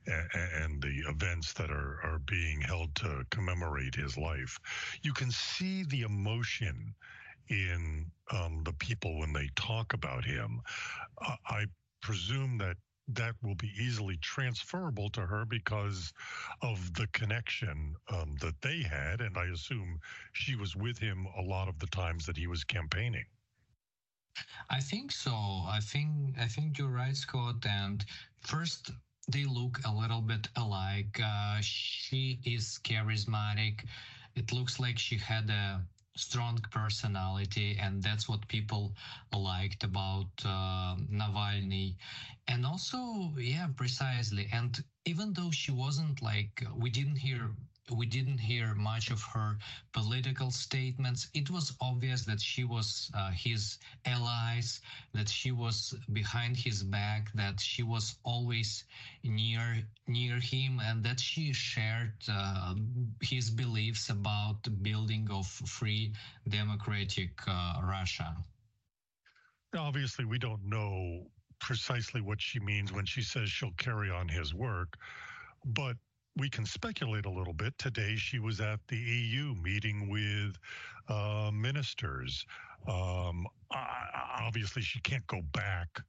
and 0.08 0.82
the 0.82 1.04
events 1.10 1.54
that 1.54 1.70
are, 1.72 2.00
are 2.04 2.20
being 2.26 2.62
held 2.62 2.94
to 2.96 3.24
commemorate 3.30 3.96
his 3.96 4.18
life. 4.18 4.58
You 5.02 5.14
can 5.14 5.32
see 5.32 5.84
the 5.84 6.02
emotion 6.02 6.94
in 7.50 8.12
um, 8.32 8.62
the 8.64 8.74
people 8.74 9.20
when 9.20 9.34
they 9.34 9.50
talk 9.56 9.94
about 9.94 10.24
him. 10.24 10.62
Uh, 11.26 11.36
I 11.48 11.66
presume 12.02 12.58
that 12.60 12.78
that 13.10 13.36
will 13.44 13.56
be 13.56 13.72
easily 13.80 14.18
transferable 14.22 15.10
to 15.10 15.22
her 15.22 15.46
because 15.46 16.14
of 16.62 16.94
the 16.94 17.08
connection 17.08 17.96
um, 18.10 18.36
that 18.42 18.62
they 18.62 18.82
had. 18.82 19.22
And 19.22 19.38
I 19.38 19.46
assume 19.46 20.00
she 20.34 20.56
was 20.56 20.76
with 20.76 20.98
him 20.98 21.28
a 21.38 21.42
lot 21.42 21.68
of 21.68 21.78
the 21.80 21.88
times 21.88 22.26
that 22.26 22.38
he 22.38 22.48
was 22.48 22.64
campaigning. 22.64 23.26
I 24.70 24.80
think 24.80 25.12
so. 25.12 25.34
I 25.68 25.80
think 25.82 26.38
I 26.40 26.48
think 26.48 26.78
you're 26.78 26.88
right, 26.88 27.16
Scott. 27.16 27.66
And 27.66 28.06
first, 28.40 28.92
they 29.28 29.46
look 29.46 29.80
a 29.86 29.92
little 29.94 30.22
bit 30.22 30.48
alike. 30.56 31.20
Uh, 31.24 31.60
she 31.62 32.40
is 32.46 32.80
charismatic. 32.84 33.86
It 34.36 34.52
looks 34.52 34.80
like 34.80 34.98
she 35.00 35.18
had 35.18 35.50
a 35.50 35.82
strong 36.16 36.60
personality, 36.72 37.78
and 37.80 38.02
that's 38.04 38.28
what 38.30 38.48
people 38.48 38.96
liked 39.34 39.84
about 39.84 40.28
uh, 40.46 40.96
Navalny. 41.12 41.96
And 42.48 42.66
also, 42.66 43.34
yeah, 43.38 43.68
precisely. 43.76 44.48
And 44.52 44.84
even 45.06 45.34
though 45.34 45.52
she 45.52 45.72
wasn't 45.72 46.22
like, 46.22 46.64
we 46.76 46.90
didn't 46.90 47.18
hear 47.18 47.52
we 47.92 48.06
didn't 48.06 48.38
hear 48.38 48.74
much 48.76 49.12
of 49.12 49.22
her 49.22 49.58
political 49.94 50.52
statements. 50.52 51.30
It 51.34 51.50
was 51.50 51.74
obvious 51.82 52.24
that 52.26 52.40
she 52.40 52.64
was 52.64 53.12
uh, 53.14 53.32
his 53.32 53.78
allies, 54.06 54.82
that 55.14 55.30
she 55.30 55.52
was 55.52 55.96
behind 56.14 56.58
his 56.58 56.84
back, 56.84 57.32
that 57.34 57.60
she 57.60 57.84
was 57.84 58.16
always 58.24 58.86
near 59.24 59.84
near 60.08 60.40
him, 60.40 60.80
and 60.84 61.04
that 61.04 61.20
she 61.20 61.54
shared 61.54 62.14
uh, 62.30 62.76
his 63.22 63.50
beliefs 63.50 64.10
about 64.10 64.64
the 64.64 64.70
building 64.70 65.28
of 65.32 65.48
free 65.48 66.14
democratic 66.50 67.32
uh, 67.48 67.82
Russia. 67.84 68.36
Obviously, 69.78 70.26
we 70.26 70.38
don't 70.38 70.64
know 70.66 71.28
precisely 71.60 72.22
what 72.22 72.42
she 72.42 72.60
means 72.60 72.92
when 72.92 73.06
she 73.06 73.22
says 73.22 73.50
she'll 73.50 73.72
carry 73.78 74.10
on 74.10 74.28
his 74.28 74.54
work, 74.54 74.98
but 75.66 75.96
we 76.38 76.50
can 76.50 76.66
speculate 76.66 77.26
a 77.26 77.30
little 77.30 77.54
bit. 77.54 77.78
Today, 77.78 78.16
she 78.16 78.40
was 78.40 78.62
at 78.62 78.80
the 78.88 78.98
EU 78.98 79.54
meeting 79.56 80.10
with 80.10 80.58
uh, 81.10 81.52
ministers. 81.54 82.46
Um, 82.88 83.48
obviously, 84.40 84.82
she 84.82 85.00
can't 85.02 85.26
go 85.28 85.42
back 85.54 86.02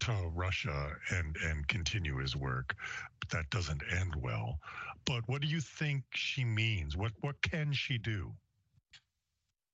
to 0.00 0.12
Russia 0.34 0.92
and 1.10 1.36
and 1.44 1.66
continue 1.68 2.18
his 2.18 2.36
work. 2.36 2.74
But 3.20 3.30
That 3.30 3.50
doesn't 3.50 3.82
end 3.90 4.14
well. 4.16 4.58
But 5.04 5.22
what 5.26 5.40
do 5.40 5.48
you 5.48 5.60
think 5.60 6.04
she 6.14 6.44
means? 6.44 6.96
What 6.96 7.12
what 7.20 7.40
can 7.42 7.72
she 7.72 7.98
do? 7.98 8.32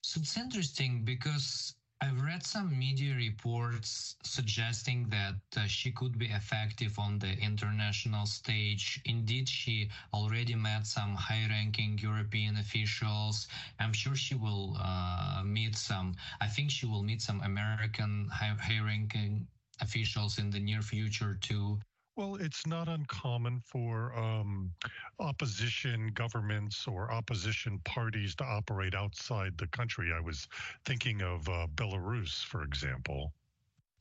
So 0.03 0.21
it's 0.21 0.37
interesting 0.37 1.05
because 1.05 1.75
I've 2.03 2.21
read 2.21 2.45
some 2.45 2.77
media 2.77 3.15
reports 3.15 4.17
suggesting 4.25 5.09
that 5.11 5.37
uh, 5.57 5.69
she 5.69 5.93
could 5.93 6.19
be 6.19 6.27
effective 6.27 6.99
on 6.99 7.21
the 7.21 7.39
international 7.39 8.27
stage. 8.27 9.01
Indeed, 9.05 9.49
she 9.49 9.89
already 10.13 10.57
met 10.57 10.85
some 10.85 11.15
high 11.15 11.47
ranking 11.49 12.01
European 12.03 12.57
officials. 12.57 13.47
I'm 13.79 13.93
sure 13.93 14.17
she 14.17 14.35
will 14.35 14.77
uh, 14.81 15.43
meet 15.45 15.77
some, 15.77 16.17
I 16.41 16.49
think 16.49 16.73
she 16.73 16.87
will 16.87 17.05
meet 17.05 17.23
some 17.23 17.41
American 17.43 18.29
high 18.33 18.81
ranking 18.85 19.47
officials 19.81 20.39
in 20.39 20.51
the 20.51 20.59
near 20.59 20.83
future 20.83 21.39
too. 21.41 21.79
Well, 22.23 22.37
it's 22.37 22.69
not 22.69 22.88
uncommon 22.88 23.59
for 23.67 24.17
um, 24.17 24.71
opposition 25.19 26.12
governments 26.14 26.87
or 26.87 27.11
opposition 27.11 27.81
parties 27.81 28.37
to 28.37 28.45
operate 28.45 28.95
outside 28.95 29.59
the 29.59 29.67
country. 29.67 30.12
I 30.17 30.21
was 30.21 30.47
thinking 30.85 31.21
of 31.21 31.49
uh, 31.49 31.67
Belarus, 31.75 32.45
for 32.45 32.62
example. 32.62 33.33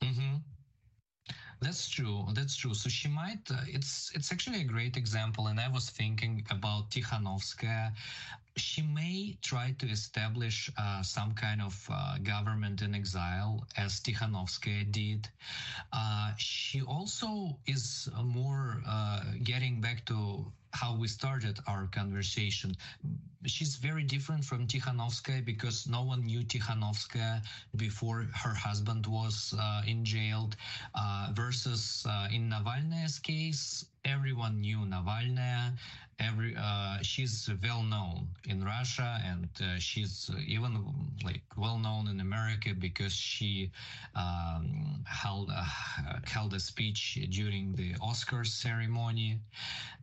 Mm-hmm. 0.04 0.36
That's 1.60 1.88
true. 1.88 2.26
That's 2.32 2.54
true. 2.54 2.74
So 2.74 2.88
she 2.88 3.08
might. 3.08 3.50
Uh, 3.50 3.64
it's 3.66 4.12
it's 4.14 4.30
actually 4.30 4.60
a 4.60 4.70
great 4.74 4.96
example, 4.96 5.48
and 5.48 5.58
I 5.58 5.66
was 5.66 5.90
thinking 5.90 6.46
about 6.48 6.90
Tikhanovskaya. 6.90 7.90
She 8.56 8.82
may 8.82 9.36
try 9.42 9.72
to 9.78 9.86
establish 9.88 10.70
uh, 10.76 11.02
some 11.02 11.34
kind 11.34 11.62
of 11.62 11.88
uh, 11.90 12.18
government 12.18 12.82
in 12.82 12.94
exile, 12.94 13.66
as 13.76 14.00
Tikhanovskaya 14.00 14.90
did. 14.90 15.28
Uh, 15.92 16.32
she 16.36 16.82
also 16.82 17.58
is 17.66 18.08
more 18.22 18.82
uh, 18.86 19.22
getting 19.42 19.80
back 19.80 20.04
to 20.06 20.52
how 20.72 20.96
we 20.96 21.08
started 21.08 21.58
our 21.66 21.86
conversation. 21.86 22.76
She's 23.46 23.76
very 23.76 24.04
different 24.04 24.44
from 24.44 24.66
Tikhanovskaya 24.66 25.44
because 25.44 25.86
no 25.86 26.02
one 26.02 26.24
knew 26.26 26.40
Tikhanovskaya 26.40 27.42
before 27.76 28.26
her 28.34 28.54
husband 28.54 29.06
was 29.06 29.54
uh, 29.58 29.82
in 29.86 30.04
jail. 30.04 30.50
Uh, 30.94 31.28
versus 31.34 32.06
uh, 32.08 32.28
in 32.32 32.50
Navalny's 32.50 33.18
case, 33.18 33.84
everyone 34.04 34.60
knew 34.60 34.78
Navalny 34.78 35.72
every 36.22 36.54
uh, 36.56 36.98
she's 37.02 37.50
well 37.62 37.82
known 37.82 38.28
in 38.48 38.64
Russia 38.64 39.20
and 39.24 39.48
uh, 39.60 39.78
she's 39.78 40.30
even 40.46 40.84
like 41.24 41.42
well 41.56 41.78
known 41.78 42.08
in 42.08 42.20
America 42.20 42.70
because 42.78 43.12
she 43.12 43.70
um, 44.14 45.04
held 45.06 45.50
a, 45.50 45.66
held 46.24 46.54
a 46.54 46.60
speech 46.60 47.18
during 47.30 47.74
the 47.74 47.94
Oscars 47.94 48.48
ceremony. 48.48 49.38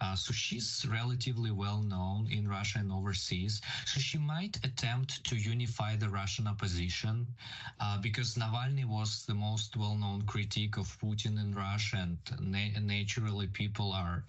Uh, 0.01 0.15
so 0.15 0.33
she's 0.59 0.91
relatively 0.91 1.51
well 1.51 1.81
known 1.81 2.27
in 2.31 2.47
Russia 2.49 2.79
and 2.79 2.91
overseas. 2.91 3.61
So 3.85 3.99
she 4.01 4.17
might 4.17 4.57
attempt 4.65 5.23
to 5.25 5.35
unify 5.37 5.95
the 5.95 6.09
Russian 6.09 6.47
opposition 6.47 7.35
uh, 7.79 7.97
because 8.01 8.35
Navalny 8.35 8.85
was 8.85 9.25
the 9.25 9.35
most 9.35 9.77
well 9.77 9.95
known 9.95 10.23
critic 10.27 10.77
of 10.77 10.99
Putin 10.99 11.39
in 11.41 11.55
Russia, 11.55 11.97
and 11.97 12.17
na- 12.41 12.79
naturally 12.79 13.47
people 13.47 13.93
are 13.93 14.25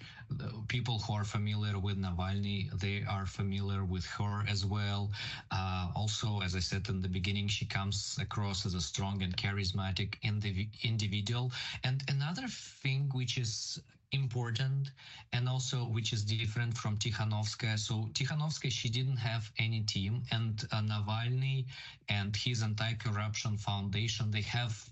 people 0.68 0.98
who 1.00 1.14
are 1.14 1.24
familiar 1.24 1.78
with 1.78 1.98
Navalny, 1.98 2.70
they 2.78 3.04
are 3.08 3.26
familiar 3.26 3.84
with 3.84 4.06
her 4.06 4.44
as 4.48 4.64
well. 4.66 5.10
Uh, 5.50 5.90
also, 5.96 6.40
as 6.42 6.54
I 6.56 6.60
said 6.60 6.88
in 6.88 7.02
the 7.02 7.08
beginning, 7.08 7.48
she 7.48 7.66
comes 7.66 8.18
across 8.20 8.66
as 8.66 8.74
a 8.74 8.80
strong 8.80 9.22
and 9.22 9.36
charismatic 9.36 10.14
indiv- 10.22 10.68
individual. 10.82 11.52
And 11.84 12.02
another 12.08 12.48
thing 12.48 13.10
which 13.12 13.38
is 13.38 13.80
important 14.12 14.90
and 15.32 15.48
also 15.48 15.84
which 15.84 16.12
is 16.12 16.24
different 16.24 16.76
from 16.76 16.96
Tikhanovskaya. 16.96 17.78
So 17.78 18.08
Tikhanovskaya, 18.12 18.70
she 18.70 18.88
didn't 18.88 19.18
have 19.18 19.50
any 19.58 19.80
team 19.82 20.22
and 20.30 20.62
uh, 20.72 20.80
Navalny 20.80 21.66
and 22.08 22.34
his 22.36 22.62
anti-corruption 22.62 23.56
foundation, 23.58 24.30
they 24.30 24.42
have 24.42 24.90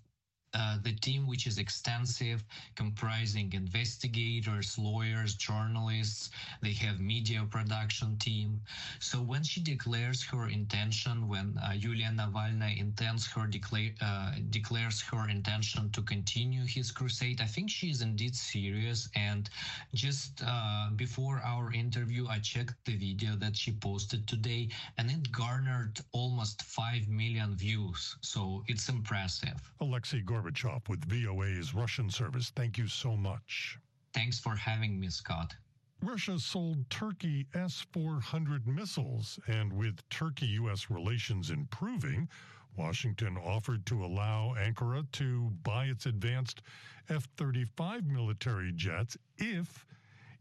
uh, 0.58 0.78
the 0.82 0.92
team, 0.92 1.26
which 1.26 1.46
is 1.46 1.58
extensive, 1.58 2.42
comprising 2.74 3.52
investigators, 3.52 4.76
lawyers, 4.78 5.34
journalists. 5.34 6.30
They 6.62 6.72
have 6.72 6.98
media 6.98 7.46
production 7.48 8.16
team. 8.18 8.60
So 8.98 9.18
when 9.18 9.44
she 9.44 9.60
declares 9.60 10.24
her 10.24 10.48
intention, 10.48 11.28
when 11.28 11.56
uh, 11.58 11.72
Yulia 11.74 12.10
Navalny 12.12 12.78
intends 12.78 13.26
her 13.32 13.46
declare 13.46 13.92
uh, 14.00 14.32
declares 14.50 15.00
her 15.02 15.28
intention 15.28 15.90
to 15.90 16.02
continue 16.02 16.64
his 16.64 16.90
crusade, 16.90 17.40
I 17.40 17.46
think 17.46 17.70
she 17.70 17.90
is 17.90 18.02
indeed 18.02 18.34
serious. 18.34 19.08
And 19.14 19.48
just 19.94 20.42
uh, 20.44 20.88
before 20.96 21.40
our 21.44 21.72
interview, 21.72 22.26
I 22.28 22.38
checked 22.40 22.84
the 22.84 22.96
video 22.96 23.36
that 23.36 23.54
she 23.56 23.72
posted 23.72 24.26
today, 24.26 24.68
and 24.96 25.10
it 25.10 25.30
garnered 25.30 26.00
almost 26.12 26.62
five 26.62 27.08
million 27.08 27.54
views. 27.54 28.16
So 28.22 28.64
it's 28.66 28.88
impressive. 28.88 29.58
Alexei 29.80 30.20
Gorbachev 30.20 30.47
with 30.88 31.04
VOA's 31.04 31.74
Russian 31.74 32.10
service. 32.10 32.50
Thank 32.56 32.78
you 32.78 32.88
so 32.88 33.16
much. 33.16 33.78
Thanks 34.14 34.38
for 34.38 34.56
having 34.56 34.98
me, 34.98 35.08
Scott. 35.08 35.54
Russia 36.02 36.38
sold 36.38 36.88
Turkey 36.90 37.46
S 37.54 37.84
400 37.92 38.66
missiles, 38.66 39.38
and 39.46 39.72
with 39.72 40.08
Turkey 40.10 40.46
U.S. 40.46 40.90
relations 40.90 41.50
improving, 41.50 42.28
Washington 42.76 43.36
offered 43.36 43.84
to 43.86 44.04
allow 44.04 44.54
Ankara 44.56 45.10
to 45.12 45.50
buy 45.64 45.86
its 45.86 46.06
advanced 46.06 46.62
F 47.08 47.26
35 47.36 48.06
military 48.06 48.72
jets 48.72 49.16
if 49.36 49.84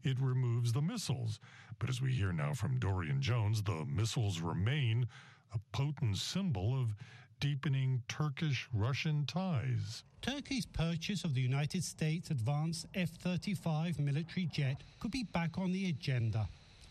it 0.04 0.18
removes 0.20 0.72
the 0.72 0.82
missiles. 0.82 1.40
But 1.78 1.88
as 1.88 2.00
we 2.00 2.12
hear 2.12 2.32
now 2.32 2.54
from 2.54 2.78
Dorian 2.78 3.20
Jones, 3.20 3.62
the 3.62 3.84
missiles 3.84 4.40
remain 4.40 5.08
a 5.52 5.58
potent 5.72 6.18
symbol 6.18 6.80
of 6.80 6.94
deepening 7.40 8.02
Turkish 8.08 8.68
Russian 8.74 9.24
ties. 9.26 10.02
Turkey's 10.22 10.66
purchase 10.66 11.24
of 11.24 11.34
the 11.34 11.40
United 11.40 11.84
States 11.84 12.30
advanced 12.30 12.86
F 12.94 13.10
35 13.10 13.98
military 13.98 14.46
jet 14.46 14.82
could 15.00 15.10
be 15.10 15.24
back 15.24 15.58
on 15.58 15.72
the 15.72 15.88
agenda. 15.88 16.48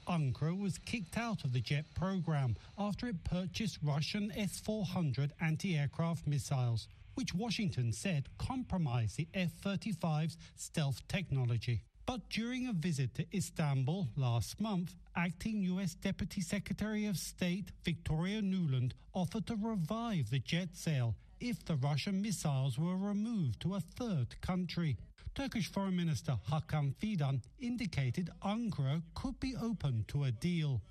Ankara 0.08 0.58
was 0.58 0.78
kicked 0.78 1.18
out 1.18 1.44
of 1.44 1.52
the 1.52 1.60
jet 1.60 1.86
program 1.94 2.56
after 2.78 3.08
it 3.08 3.24
purchased 3.26 3.80
Russian 3.84 4.32
S 4.38 4.60
400 4.60 5.34
anti 5.42 5.78
aircraft 5.78 6.26
missiles, 6.26 6.88
which 7.16 7.34
Washington 7.34 7.92
said 7.92 8.30
compromised 8.38 9.18
the 9.18 9.28
F 9.34 9.52
35's 9.66 10.38
stealth 10.56 11.06
technology. 11.10 11.82
But 12.08 12.30
during 12.30 12.70
a 12.70 12.74
visit 12.74 13.16
to 13.16 13.26
Istanbul 13.36 14.08
last 14.16 14.62
month, 14.62 14.96
acting 15.14 15.62
U.S. 15.64 15.94
Deputy 15.94 16.40
Secretary 16.40 17.06
of 17.06 17.18
State 17.18 17.74
Victoria 17.84 18.42
Nuland 18.42 18.94
offered 19.14 19.46
to 19.48 19.58
revive 19.58 20.30
the 20.30 20.40
jet 20.40 20.70
sale 20.74 21.16
if 21.42 21.66
the 21.66 21.76
Russian 21.76 22.22
missiles 22.22 22.80
were 22.80 22.96
removed 22.96 23.60
to 23.60 23.76
a 23.76 23.82
third 23.82 24.40
country. 24.40 24.96
Turkish 25.36 25.70
Foreign 25.70 25.98
Minister 25.98 26.38
Hakan 26.50 26.96
Fidan 26.96 27.42
indicated 27.60 28.30
Ankara 28.42 29.02
could 29.14 29.38
be 29.42 29.54
open 29.62 30.06
to 30.08 30.24
a 30.24 30.32
deal. 30.32 30.82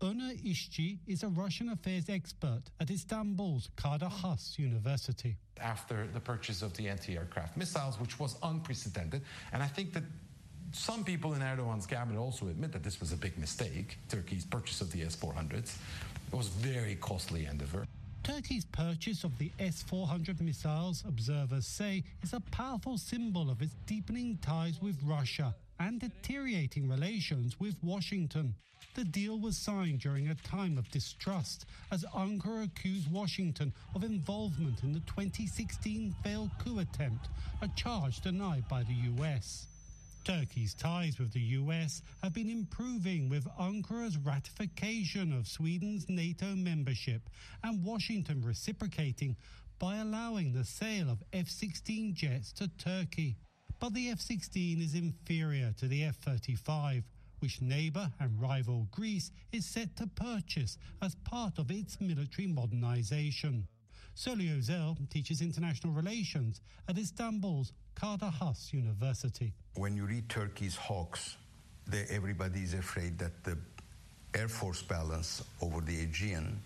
Onur 0.00 0.32
İşçi 0.32 0.98
is 1.06 1.22
a 1.22 1.28
Russian 1.28 1.68
affairs 1.68 2.08
expert 2.08 2.62
at 2.80 2.90
Istanbul's 2.90 3.70
Kadir 3.76 4.08
Has 4.08 4.58
University. 4.58 5.36
After 5.60 6.08
the 6.12 6.20
purchase 6.20 6.62
of 6.62 6.72
the 6.72 6.88
anti 6.88 7.16
aircraft 7.16 7.56
missiles, 7.56 8.00
which 8.00 8.18
was 8.18 8.36
unprecedented, 8.42 9.22
and 9.52 9.62
I 9.62 9.68
think 9.68 9.92
that 9.92 10.02
some 10.72 11.04
people 11.04 11.34
in 11.34 11.40
Erdogan's 11.40 11.86
cabinet 11.86 12.18
also 12.18 12.48
admit 12.48 12.72
that 12.72 12.82
this 12.82 13.00
was 13.00 13.12
a 13.12 13.16
big 13.16 13.36
mistake, 13.38 13.98
Turkey's 14.08 14.44
purchase 14.44 14.80
of 14.80 14.90
the 14.92 15.02
S 15.02 15.16
400s. 15.16 15.76
It 16.32 16.36
was 16.36 16.48
very 16.48 16.96
costly 16.96 17.46
endeavor. 17.46 17.86
Turkey's 18.22 18.66
purchase 18.66 19.24
of 19.24 19.36
the 19.38 19.50
S 19.58 19.82
400 19.82 20.40
missiles, 20.40 21.02
observers 21.08 21.66
say, 21.66 22.04
is 22.22 22.32
a 22.32 22.40
powerful 22.40 22.98
symbol 22.98 23.50
of 23.50 23.62
its 23.62 23.74
deepening 23.86 24.38
ties 24.42 24.80
with 24.80 24.96
Russia 25.02 25.54
and 25.78 26.00
deteriorating 26.00 26.88
relations 26.88 27.58
with 27.58 27.74
Washington. 27.82 28.54
The 28.94 29.04
deal 29.04 29.38
was 29.38 29.56
signed 29.56 30.00
during 30.00 30.28
a 30.28 30.34
time 30.34 30.76
of 30.76 30.90
distrust 30.90 31.66
as 31.90 32.04
Ankara 32.14 32.64
accused 32.64 33.10
Washington 33.10 33.72
of 33.94 34.04
involvement 34.04 34.82
in 34.82 34.92
the 34.92 35.00
2016 35.00 36.14
failed 36.22 36.50
coup 36.58 36.80
attempt, 36.80 37.28
a 37.62 37.68
charge 37.68 38.20
denied 38.20 38.68
by 38.68 38.82
the 38.82 39.22
US. 39.22 39.66
Turkey's 40.24 40.74
ties 40.74 41.18
with 41.18 41.32
the 41.32 41.40
US 41.40 42.02
have 42.22 42.34
been 42.34 42.50
improving 42.50 43.28
with 43.28 43.46
Ankara's 43.58 44.18
ratification 44.18 45.32
of 45.32 45.48
Sweden's 45.48 46.08
NATO 46.08 46.54
membership 46.54 47.22
and 47.64 47.84
Washington 47.84 48.42
reciprocating 48.42 49.36
by 49.78 49.96
allowing 49.96 50.52
the 50.52 50.64
sale 50.64 51.10
of 51.10 51.22
F 51.32 51.48
16 51.48 52.14
jets 52.14 52.52
to 52.52 52.68
Turkey. 52.68 53.36
But 53.78 53.94
the 53.94 54.10
F 54.10 54.20
16 54.20 54.82
is 54.82 54.94
inferior 54.94 55.72
to 55.78 55.88
the 55.88 56.04
F 56.04 56.16
35, 56.16 57.04
which 57.38 57.62
neighbour 57.62 58.12
and 58.20 58.40
rival 58.40 58.86
Greece 58.90 59.30
is 59.52 59.64
set 59.64 59.96
to 59.96 60.06
purchase 60.06 60.76
as 61.00 61.14
part 61.24 61.58
of 61.58 61.70
its 61.70 61.98
military 62.00 62.46
modernisation. 62.46 63.64
Soli 64.14 64.48
Özel 64.48 65.08
teaches 65.08 65.40
international 65.40 65.94
relations 65.94 66.60
at 66.88 66.96
Istanbul's 66.96 67.72
Kadir 67.94 68.30
Has 68.30 68.72
University. 68.74 69.54
When 69.74 69.96
you 69.96 70.04
read 70.04 70.28
Turkey's 70.28 70.76
hawks, 70.76 71.36
they, 71.86 72.04
everybody 72.10 72.60
is 72.60 72.74
afraid 72.74 73.18
that 73.18 73.44
the 73.44 73.56
air 74.34 74.48
force 74.48 74.82
balance 74.82 75.42
over 75.60 75.80
the 75.80 76.00
Aegean 76.02 76.60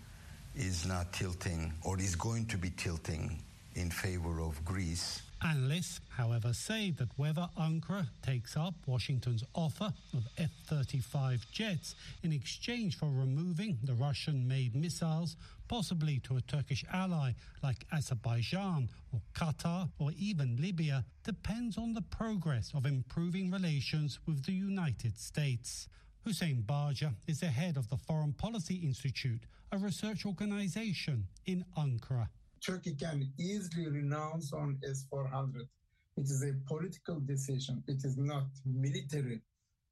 is 0.55 0.85
not 0.85 1.13
tilting 1.13 1.73
or 1.83 1.99
is 1.99 2.15
going 2.15 2.45
to 2.47 2.57
be 2.57 2.69
tilting 2.71 3.41
in 3.75 3.91
favor 3.91 4.39
of 4.39 4.63
Greece. 4.63 5.21
Analysts, 5.43 5.99
however, 6.09 6.53
say 6.53 6.91
that 6.91 7.09
whether 7.17 7.47
Ankara 7.59 8.07
takes 8.23 8.55
up 8.57 8.73
Washington's 8.87 9.43
offer 9.53 9.93
of 10.13 10.23
F 10.37 10.49
35 10.67 11.45
jets 11.51 11.93
in 12.23 12.31
exchange 12.31 12.97
for 12.97 13.07
removing 13.07 13.77
the 13.83 13.93
Russian 13.93 14.47
made 14.47 14.75
missiles, 14.75 15.35
possibly 15.67 16.19
to 16.19 16.37
a 16.37 16.41
Turkish 16.41 16.83
ally 16.91 17.33
like 17.61 17.85
Azerbaijan 17.91 18.89
or 19.13 19.21
Qatar 19.33 19.89
or 19.99 20.11
even 20.17 20.57
Libya, 20.59 21.03
depends 21.23 21.77
on 21.77 21.93
the 21.93 22.01
progress 22.01 22.71
of 22.73 22.85
improving 22.85 23.51
relations 23.51 24.19
with 24.25 24.45
the 24.45 24.53
United 24.53 25.19
States. 25.19 25.87
Hüseyin 26.25 26.63
Bağcı 26.63 27.13
is 27.27 27.41
the 27.41 27.47
head 27.47 27.77
of 27.77 27.89
the 27.89 27.97
Foreign 27.97 28.33
Policy 28.33 28.75
Institute, 28.75 29.41
a 29.71 29.77
research 29.77 30.25
organization 30.25 31.27
in 31.45 31.65
Ankara. 31.77 32.29
Turkey 32.65 32.95
can 32.95 33.31
easily 33.39 33.87
renounce 33.87 34.51
on 34.51 34.79
S-400. 34.83 35.67
It 36.17 36.23
is 36.23 36.43
a 36.43 36.53
political 36.67 37.19
decision. 37.19 37.83
It 37.87 38.03
is 38.03 38.17
not 38.17 38.47
military 38.65 39.41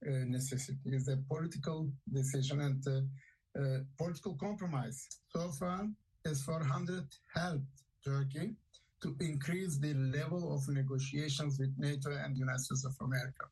uh, 0.05 0.09
necessity. 0.25 0.79
It 0.85 0.93
is 0.95 1.07
a 1.07 1.17
political 1.29 1.91
decision 2.11 2.61
and 2.61 2.87
uh, 2.87 3.61
uh, 3.61 3.79
political 3.97 4.35
compromise. 4.35 5.05
So 5.35 5.49
far, 5.49 5.87
S-400 6.25 7.05
helped 7.35 7.83
Turkey 8.03 8.55
to 9.03 9.15
increase 9.19 9.77
the 9.77 9.93
level 9.93 10.55
of 10.55 10.67
negotiations 10.67 11.59
with 11.59 11.73
NATO 11.77 12.11
and 12.11 12.33
the 12.35 12.39
United 12.39 12.61
States 12.61 12.85
of 12.85 12.95
America. 13.01 13.45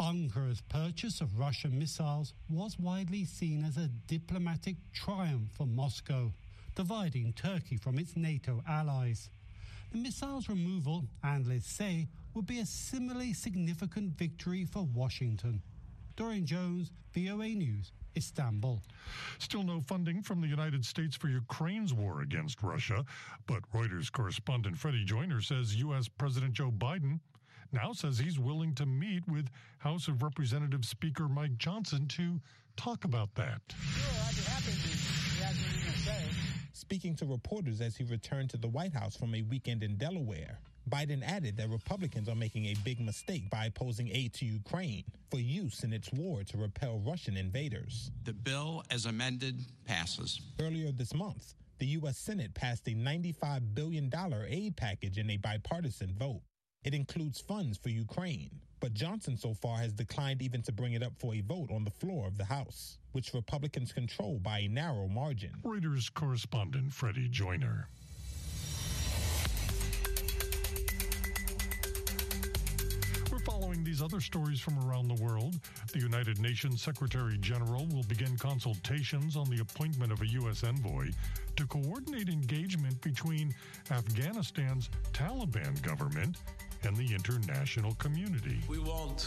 Ankara's 0.00 0.62
purchase 0.62 1.20
of 1.20 1.38
Russian 1.38 1.78
missiles 1.78 2.32
was 2.48 2.78
widely 2.78 3.24
seen 3.24 3.64
as 3.64 3.76
a 3.76 3.88
diplomatic 4.06 4.76
triumph 4.92 5.50
for 5.56 5.66
Moscow 5.66 6.32
dividing 6.78 7.32
Turkey 7.32 7.76
from 7.76 7.98
its 7.98 8.16
NATO 8.16 8.62
allies. 8.68 9.30
The 9.90 9.98
missile's 9.98 10.48
removal, 10.48 11.02
analysts 11.24 11.72
say, 11.72 12.06
would 12.34 12.46
be 12.46 12.60
a 12.60 12.66
similarly 12.66 13.32
significant 13.32 14.16
victory 14.16 14.64
for 14.64 14.84
Washington. 14.94 15.60
Dorian 16.14 16.46
Jones, 16.46 16.92
VOA 17.12 17.48
News, 17.48 17.90
Istanbul. 18.16 18.80
Still 19.40 19.64
no 19.64 19.80
funding 19.80 20.22
from 20.22 20.40
the 20.40 20.46
United 20.46 20.84
States 20.84 21.16
for 21.16 21.26
Ukraine's 21.26 21.92
war 21.92 22.20
against 22.20 22.62
Russia, 22.62 23.04
but 23.48 23.68
Reuters 23.74 24.12
correspondent 24.12 24.78
Freddie 24.78 25.04
Joyner 25.04 25.40
says 25.40 25.74
U.S. 25.80 26.06
President 26.06 26.52
Joe 26.52 26.70
Biden 26.70 27.18
now 27.72 27.92
says 27.92 28.20
he's 28.20 28.38
willing 28.38 28.72
to 28.76 28.86
meet 28.86 29.26
with 29.26 29.48
House 29.78 30.06
of 30.06 30.22
Representatives 30.22 30.88
Speaker 30.88 31.26
Mike 31.26 31.58
Johnson 31.58 32.06
to 32.06 32.40
talk 32.76 33.04
about 33.04 33.34
that. 33.34 33.62
Speaking 36.72 37.14
to 37.16 37.26
reporters 37.26 37.80
as 37.80 37.96
he 37.96 38.04
returned 38.04 38.50
to 38.50 38.56
the 38.56 38.68
White 38.68 38.92
House 38.92 39.16
from 39.16 39.34
a 39.34 39.42
weekend 39.42 39.82
in 39.82 39.96
Delaware, 39.96 40.58
Biden 40.88 41.22
added 41.22 41.56
that 41.56 41.68
Republicans 41.68 42.28
are 42.28 42.34
making 42.34 42.66
a 42.66 42.74
big 42.84 43.00
mistake 43.00 43.50
by 43.50 43.66
opposing 43.66 44.08
aid 44.08 44.32
to 44.34 44.44
Ukraine 44.44 45.04
for 45.30 45.38
use 45.38 45.84
in 45.84 45.92
its 45.92 46.12
war 46.12 46.42
to 46.44 46.56
repel 46.56 47.00
Russian 47.06 47.36
invaders. 47.36 48.10
The 48.24 48.32
bill, 48.32 48.82
as 48.90 49.06
amended, 49.06 49.60
passes. 49.84 50.40
Earlier 50.60 50.92
this 50.92 51.14
month, 51.14 51.54
the 51.78 51.86
U.S. 51.86 52.18
Senate 52.18 52.54
passed 52.54 52.88
a 52.88 52.92
$95 52.92 53.74
billion 53.74 54.10
aid 54.48 54.76
package 54.76 55.18
in 55.18 55.30
a 55.30 55.36
bipartisan 55.36 56.14
vote. 56.18 56.42
It 56.84 56.94
includes 56.94 57.40
funds 57.40 57.76
for 57.76 57.90
Ukraine, 57.90 58.50
but 58.80 58.94
Johnson 58.94 59.36
so 59.36 59.54
far 59.54 59.78
has 59.78 59.92
declined 59.92 60.42
even 60.42 60.62
to 60.62 60.72
bring 60.72 60.94
it 60.94 61.02
up 61.02 61.12
for 61.18 61.34
a 61.34 61.40
vote 61.40 61.70
on 61.70 61.84
the 61.84 61.90
floor 61.90 62.26
of 62.26 62.38
the 62.38 62.44
House, 62.44 62.98
which 63.12 63.34
Republicans 63.34 63.92
control 63.92 64.38
by 64.42 64.60
a 64.60 64.68
narrow 64.68 65.08
margin. 65.08 65.52
Reuters 65.64 66.12
correspondent 66.12 66.92
Freddie 66.92 67.28
Joyner. 67.28 67.88
We're 73.30 73.38
following 73.40 73.84
these 73.84 73.98
these 73.98 74.04
other 74.04 74.20
stories 74.20 74.60
from 74.60 74.78
around 74.78 75.08
the 75.08 75.20
world, 75.20 75.58
the 75.92 75.98
United 75.98 76.38
Nations 76.38 76.80
Secretary 76.80 77.36
General 77.38 77.84
will 77.86 78.04
begin 78.04 78.36
consultations 78.36 79.36
on 79.36 79.50
the 79.50 79.60
appointment 79.60 80.12
of 80.12 80.22
a 80.22 80.26
U.S. 80.28 80.62
envoy 80.62 81.08
to 81.56 81.66
coordinate 81.66 82.28
engagement 82.28 83.00
between 83.00 83.52
Afghanistan's 83.90 84.88
Taliban 85.12 85.82
government 85.82 86.36
and 86.84 86.96
the 86.96 87.14
international 87.14 87.94
community. 87.94 88.60
We 88.68 88.78
want 88.78 89.26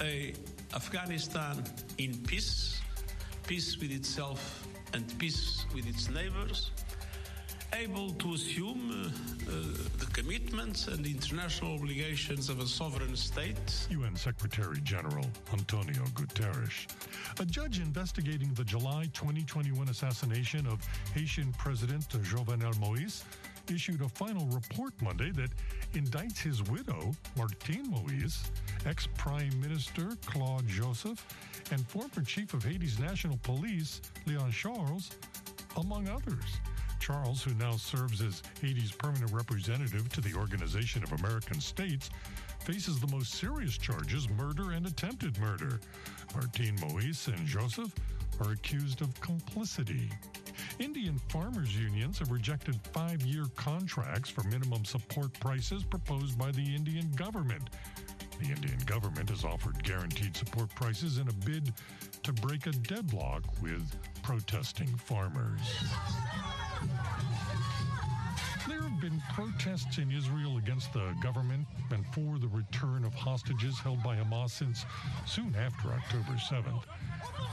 a 0.00 0.34
Afghanistan 0.74 1.62
in 1.98 2.16
peace, 2.26 2.80
peace 3.46 3.78
with 3.78 3.92
itself 3.92 4.66
and 4.94 5.18
peace 5.18 5.64
with 5.74 5.86
its 5.86 6.08
neighbors, 6.10 6.70
able 7.74 8.10
to 8.10 8.34
assume 8.34 8.90
uh, 8.90 9.50
uh, 9.50 9.54
the 9.98 10.06
commitments 10.12 10.88
and 10.88 11.06
international 11.06 11.74
obligations 11.74 12.48
of 12.48 12.60
a 12.60 12.66
sovereign 12.66 13.16
state. 13.16 13.86
UN 13.90 14.14
Secretary 14.16 14.80
General 14.82 15.26
Antonio 15.52 16.04
Guterres. 16.14 16.86
A 17.40 17.44
judge 17.44 17.80
investigating 17.80 18.52
the 18.54 18.64
July 18.64 19.04
2021 19.14 19.88
assassination 19.88 20.66
of 20.66 20.84
Haitian 21.14 21.52
President 21.52 22.08
Jovenel 22.10 22.78
Moise 22.78 23.24
issued 23.70 24.00
a 24.00 24.08
final 24.08 24.46
report 24.46 24.92
Monday 25.02 25.30
that 25.32 25.50
indicts 25.94 26.38
his 26.38 26.62
widow, 26.64 27.12
Martine 27.36 27.90
Moise, 27.90 28.50
ex 28.86 29.06
Prime 29.16 29.60
Minister 29.60 30.10
Claude 30.26 30.66
Joseph, 30.66 31.24
and 31.70 31.86
former 31.86 32.22
Chief 32.24 32.54
of 32.54 32.64
Haiti's 32.64 32.98
National 32.98 33.38
Police, 33.42 34.00
Leon 34.26 34.50
Charles, 34.52 35.10
among 35.76 36.08
others. 36.08 36.60
Charles, 37.00 37.42
who 37.42 37.52
now 37.54 37.72
serves 37.72 38.22
as 38.22 38.42
Haiti's 38.60 38.92
permanent 38.92 39.32
representative 39.32 40.08
to 40.10 40.20
the 40.20 40.34
Organization 40.34 41.02
of 41.02 41.12
American 41.12 41.60
States, 41.60 42.10
faces 42.60 43.00
the 43.00 43.08
most 43.08 43.34
serious 43.34 43.76
charges 43.76 44.28
murder 44.30 44.70
and 44.70 44.86
attempted 44.86 45.36
murder. 45.40 45.80
Martine 46.34 46.76
Moise 46.80 47.26
and 47.26 47.44
Joseph 47.44 47.92
are 48.40 48.52
accused 48.52 49.00
of 49.02 49.20
complicity. 49.20 50.10
Indian 50.78 51.18
farmers' 51.28 51.76
unions 51.76 52.18
have 52.18 52.30
rejected 52.30 52.78
five 52.92 53.22
year 53.22 53.44
contracts 53.56 54.30
for 54.30 54.42
minimum 54.44 54.84
support 54.84 55.32
prices 55.40 55.84
proposed 55.84 56.38
by 56.38 56.50
the 56.50 56.74
Indian 56.74 57.10
government. 57.12 57.70
The 58.40 58.48
Indian 58.48 58.78
government 58.86 59.30
has 59.30 59.44
offered 59.44 59.82
guaranteed 59.84 60.36
support 60.36 60.74
prices 60.74 61.18
in 61.18 61.28
a 61.28 61.32
bid 61.32 61.72
to 62.22 62.32
break 62.32 62.66
a 62.66 62.72
deadlock 62.72 63.42
with 63.60 63.94
protesting 64.22 64.88
farmers. 64.96 65.60
Protests 69.34 69.96
in 69.96 70.12
Israel 70.12 70.58
against 70.58 70.92
the 70.92 71.14
government 71.22 71.66
and 71.90 72.04
for 72.08 72.38
the 72.38 72.48
return 72.48 73.02
of 73.02 73.14
hostages 73.14 73.78
held 73.78 74.02
by 74.02 74.14
Hamas 74.14 74.50
since 74.50 74.84
soon 75.24 75.54
after 75.54 75.88
October 75.88 76.32
7th. 76.32 76.82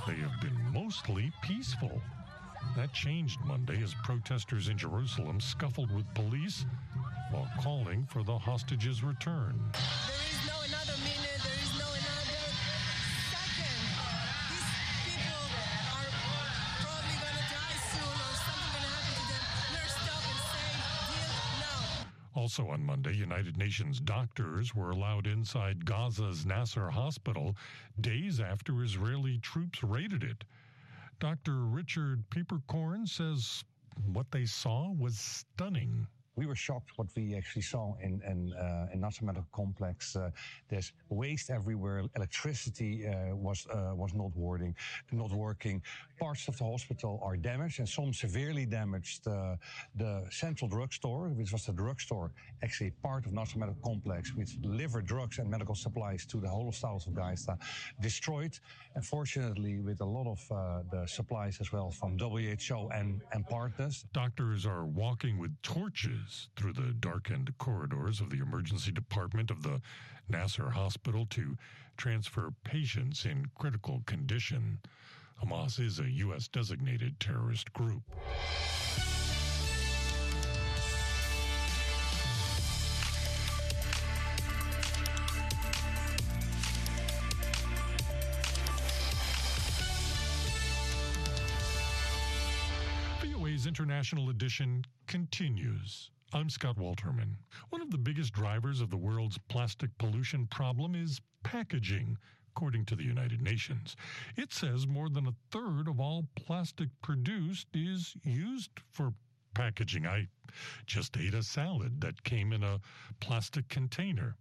They 0.06 0.15
have 0.15 0.42
been 0.42 0.58
mostly 0.74 1.32
peaceful. 1.42 2.02
That 2.76 2.92
changed 2.92 3.39
Monday 3.46 3.82
as 3.82 3.94
protesters 4.04 4.68
in 4.68 4.78
Jerusalem 4.78 5.39
scuffled 5.39 5.89
with 5.96 6.13
police 6.15 6.65
while 7.32 7.50
calling 7.62 8.06
for 8.06 8.24
the 8.24 8.38
hostages' 8.38 9.02
return. 9.02 9.58
Also 22.39 22.69
on 22.69 22.82
Monday, 22.86 23.13
United 23.13 23.58
Nations 23.58 23.99
doctors 23.99 24.73
were 24.73 24.91
allowed 24.91 25.28
inside 25.28 25.84
Gaza's 25.84 26.45
Nasser 26.45 26.89
hospital 26.89 27.58
days 27.99 28.39
after 28.39 28.82
Israeli 28.82 29.39
troops 29.39 29.84
raided 29.84 30.23
it. 30.23 30.45
Dr. 31.19 31.65
Richard 31.65 32.23
Peeperkorn 32.30 33.10
says 33.10 33.65
what 34.06 34.32
they 34.32 34.45
saw 34.45 34.89
was 34.89 35.19
stunning 35.19 36.08
we 36.39 36.45
were 36.45 36.56
shocked 36.67 36.91
what 36.95 37.10
we 37.17 37.36
actually 37.39 37.67
saw 37.73 37.86
in 38.08 38.13
in, 38.32 38.39
uh, 38.54 38.93
in 38.93 38.97
Nasser 39.04 39.25
Medical 39.25 39.52
Complex. 39.62 40.15
Uh, 40.15 40.30
there's 40.69 40.89
waste 41.10 41.49
everywhere. 41.60 41.99
Electricity 42.15 42.93
uh, 43.06 43.36
was 43.47 43.60
uh, 43.67 43.93
was 44.04 44.12
not 44.21 44.32
working. 44.49 44.73
Not 45.12 45.34
working. 45.47 45.78
Parts 46.25 46.47
of 46.49 46.56
the 46.60 46.67
hospital 46.73 47.13
are 47.28 47.38
damaged, 47.52 47.78
and 47.82 47.89
some 47.97 48.12
severely 48.25 48.65
damaged. 48.80 49.21
Uh, 49.28 49.56
the 50.04 50.13
central 50.43 50.67
drugstore, 50.75 51.25
which 51.39 51.52
was 51.56 51.63
the 51.65 51.73
drugstore, 51.84 52.28
actually 52.65 52.91
part 53.08 53.25
of 53.25 53.32
Nasser 53.38 53.60
Medical 53.60 53.82
Complex, 53.91 54.21
which 54.39 54.52
delivered 54.62 55.06
drugs 55.13 55.36
and 55.39 55.47
medical 55.56 55.75
supplies 55.86 56.21
to 56.32 56.38
the 56.45 56.49
whole 56.56 56.69
of 56.69 56.75
south 56.75 57.06
of 57.08 57.13
destroyed. 58.08 58.54
Unfortunately, 58.95 59.75
with 59.88 59.99
a 60.08 60.10
lot 60.17 60.28
of 60.36 60.41
uh, 60.52 60.56
the 60.93 61.02
supplies 61.17 61.56
as 61.63 61.69
well 61.73 61.89
from 61.99 62.12
WHO 62.17 62.82
and 62.99 63.10
and 63.34 63.41
partners. 63.58 63.95
Doctors 64.23 64.62
are 64.73 64.86
walking 65.04 65.36
with 65.43 65.54
torches 65.73 66.29
through 66.56 66.74
the 66.74 66.94
darkened 67.00 67.54
corridors 67.58 68.22
of 68.22 68.30
the 68.30 68.39
emergency 68.39 68.92
department 68.92 69.52
of 69.52 69.63
the 69.63 69.82
Nasser 70.28 70.70
hospital 70.70 71.26
to 71.32 71.58
transfer 71.98 72.54
patients 72.63 73.26
in 73.26 73.48
critical 73.56 74.04
condition. 74.06 74.80
Hamas 75.44 75.80
is 75.80 76.00
a 76.00 76.10
U.S. 76.10 76.48
designated 76.48 77.20
terrorist 77.20 77.72
group. 77.74 78.04
International 93.70 94.30
Edition 94.30 94.84
continues. 95.08 96.10
I'm 96.32 96.50
Scott 96.52 96.78
Walterman. 96.78 97.38
One 97.72 97.82
of 97.82 97.89
the 97.89 97.98
biggest 97.98 98.34
drivers 98.34 98.82
of 98.82 98.92
the 98.92 98.98
world's 98.98 99.39
plastic 99.50 99.89
pollution 99.98 100.46
problem 100.46 100.94
is 100.94 101.20
packaging, 101.44 102.20
according 102.56 102.86
to 102.86 102.96
the 102.96 103.04
United 103.04 103.42
Nations. 103.42 103.96
It 104.38 104.54
says 104.54 104.86
more 104.86 105.10
than 105.10 105.26
a 105.26 105.34
third 105.50 105.88
of 105.88 106.00
all 106.00 106.28
plastic 106.36 106.89
produced 107.02 107.65
is 107.74 108.13
used 108.24 108.70
for 108.92 109.13
packaging. 109.56 110.06
I 110.06 110.28
just 110.86 111.18
ate 111.18 111.34
a 111.34 111.42
salad 111.42 112.00
that 112.02 112.24
came 112.24 112.54
in 112.54 112.62
a 112.62 112.80
plastic 113.20 113.68
container. 113.68 114.36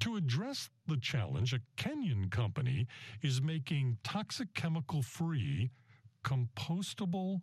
To 0.00 0.14
address 0.14 0.70
the 0.86 0.98
challenge, 0.98 1.52
a 1.52 1.58
Kenyan 1.76 2.30
company 2.30 2.86
is 3.22 3.42
making 3.42 3.98
toxic 4.04 4.54
chemical 4.54 5.02
free 5.02 5.72
compostable 6.22 7.40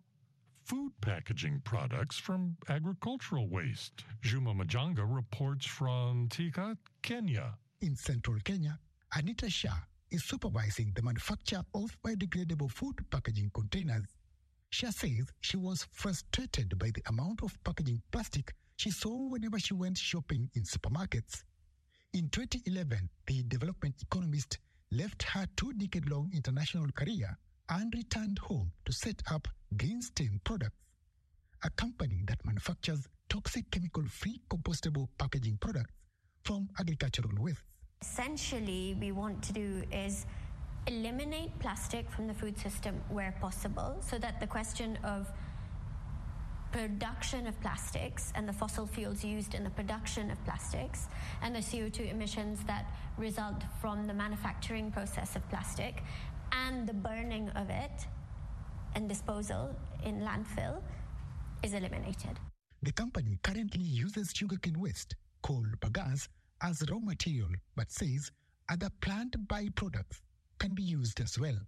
food 0.64 0.92
packaging 1.02 1.60
products 1.64 2.18
from 2.18 2.56
agricultural 2.68 3.48
waste. 3.48 4.04
Juma 4.22 4.54
Majanga 4.54 5.04
reports 5.06 5.66
from 5.66 6.28
Thika, 6.30 6.76
Kenya. 7.02 7.54
In 7.82 7.94
central 7.94 8.38
Kenya, 8.44 8.78
Anita 9.14 9.50
Shah 9.50 9.76
is 10.10 10.24
supervising 10.24 10.92
the 10.94 11.02
manufacture 11.02 11.62
of 11.74 11.96
biodegradable 12.02 12.70
food 12.70 12.94
packaging 13.10 13.50
containers. 13.52 14.06
Shah 14.70 14.90
says 14.90 15.30
she 15.40 15.56
was 15.58 15.86
frustrated 15.92 16.78
by 16.78 16.90
the 16.94 17.02
amount 17.08 17.42
of 17.42 17.62
packaging 17.62 18.00
plastic 18.10 18.54
she 18.76 18.90
saw 18.90 19.28
whenever 19.28 19.58
she 19.58 19.74
went 19.74 19.98
shopping 19.98 20.48
in 20.54 20.62
supermarkets. 20.62 21.42
In 22.14 22.28
2011, 22.30 23.08
the 23.26 23.42
development 23.44 23.96
economist 24.00 24.58
left 24.90 25.22
her 25.24 25.46
two 25.56 25.72
decade 25.74 26.08
long 26.08 26.30
international 26.34 26.90
career 26.92 27.36
and 27.68 27.92
returned 27.94 28.38
home 28.38 28.72
to 28.84 28.92
set 28.92 29.22
up 29.30 29.48
Greenstain 29.76 30.40
Products, 30.44 30.76
a 31.64 31.70
company 31.70 32.22
that 32.26 32.44
manufactures 32.44 33.08
toxic 33.28 33.70
chemical 33.70 34.04
free 34.04 34.40
compostable 34.48 35.08
packaging 35.18 35.58
products 35.60 35.92
from 36.44 36.68
agricultural 36.78 37.30
waste. 37.38 37.62
Essentially, 38.02 38.96
we 39.00 39.12
want 39.12 39.42
to 39.42 39.52
do 39.52 39.82
is 39.90 40.26
eliminate 40.86 41.58
plastic 41.58 42.10
from 42.10 42.26
the 42.26 42.34
food 42.34 42.58
system 42.58 43.00
where 43.08 43.34
possible 43.40 43.96
so 44.00 44.18
that 44.18 44.38
the 44.40 44.46
question 44.46 44.98
of 45.02 45.32
production 46.70 47.46
of 47.46 47.58
plastics 47.60 48.32
and 48.34 48.48
the 48.48 48.52
fossil 48.52 48.86
fuels 48.86 49.24
used 49.24 49.54
in 49.54 49.62
the 49.62 49.70
production 49.70 50.30
of 50.30 50.44
plastics 50.44 51.06
and 51.40 51.54
the 51.54 51.60
CO2 51.60 52.10
emissions 52.10 52.58
that 52.66 52.92
result 53.16 53.62
from 53.80 54.06
the 54.06 54.12
manufacturing 54.12 54.90
process 54.90 55.36
of 55.36 55.48
plastic 55.48 56.02
and 56.52 56.86
the 56.86 56.92
burning 56.92 57.48
of 57.50 57.70
it 57.70 58.06
and 58.94 59.08
disposal 59.08 59.74
in 60.04 60.20
landfill 60.20 60.80
is 61.62 61.74
eliminated. 61.74 62.38
The 62.82 62.92
company 62.92 63.38
currently 63.42 63.82
uses 63.82 64.32
sugarcane 64.34 64.78
waste, 64.78 65.16
called 65.42 65.80
bagasse, 65.80 66.28
as 66.62 66.82
raw 66.90 66.98
material, 66.98 67.48
but 67.76 67.90
says 67.90 68.30
other 68.68 68.90
plant 69.00 69.36
byproducts 69.48 70.20
can 70.58 70.74
be 70.74 70.82
used 70.82 71.20
as 71.20 71.38
well. 71.38 71.58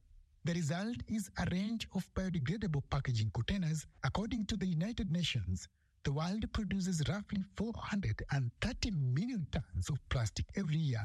The 0.45 0.55
result 0.55 0.97
is 1.09 1.31
a 1.39 1.47
range 1.51 1.89
of 1.95 2.09
biodegradable 2.15 2.83
packaging 2.91 3.31
containers. 3.35 3.85
According 4.05 4.47
to 4.47 4.57
the 4.57 4.67
United 4.67 5.11
Nations, 5.11 5.69
the 6.05 6.13
world 6.13 6.45
produces 6.53 7.03
roughly 7.09 7.43
430 7.57 8.91
million 8.93 9.47
tons 9.51 9.91
of 9.91 9.99
plastic 10.09 10.47
every 10.55 10.77
year, 10.77 11.05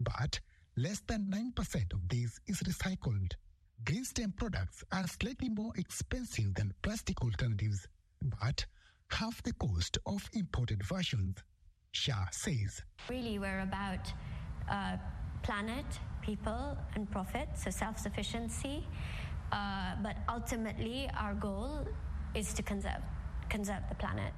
but 0.00 0.38
less 0.76 1.00
than 1.08 1.26
9% 1.26 1.92
of 1.92 2.08
this 2.08 2.38
is 2.46 2.60
recycled. 2.60 3.32
Green 3.84 4.04
stem 4.04 4.32
products 4.32 4.82
are 4.92 5.06
slightly 5.06 5.48
more 5.48 5.72
expensive 5.76 6.54
than 6.54 6.72
plastic 6.82 7.22
alternatives, 7.22 7.86
but 8.40 8.64
half 9.10 9.42
the 9.42 9.52
cost 9.52 9.98
of 10.06 10.28
imported 10.32 10.82
versions. 10.82 11.36
Shah 11.92 12.26
says. 12.30 12.82
Really, 13.08 13.38
we're 13.38 13.60
about 13.60 14.12
uh, 14.70 14.96
planet, 15.42 15.86
people, 16.20 16.76
and 16.94 17.10
profit, 17.10 17.48
so 17.54 17.70
self 17.70 17.98
sufficiency. 17.98 18.86
Uh, 19.52 19.94
but 20.02 20.16
ultimately, 20.28 21.08
our 21.16 21.34
goal 21.34 21.86
is 22.34 22.52
to 22.54 22.62
conserve, 22.62 23.02
conserve 23.48 23.82
the 23.88 23.94
planet. 23.94 24.32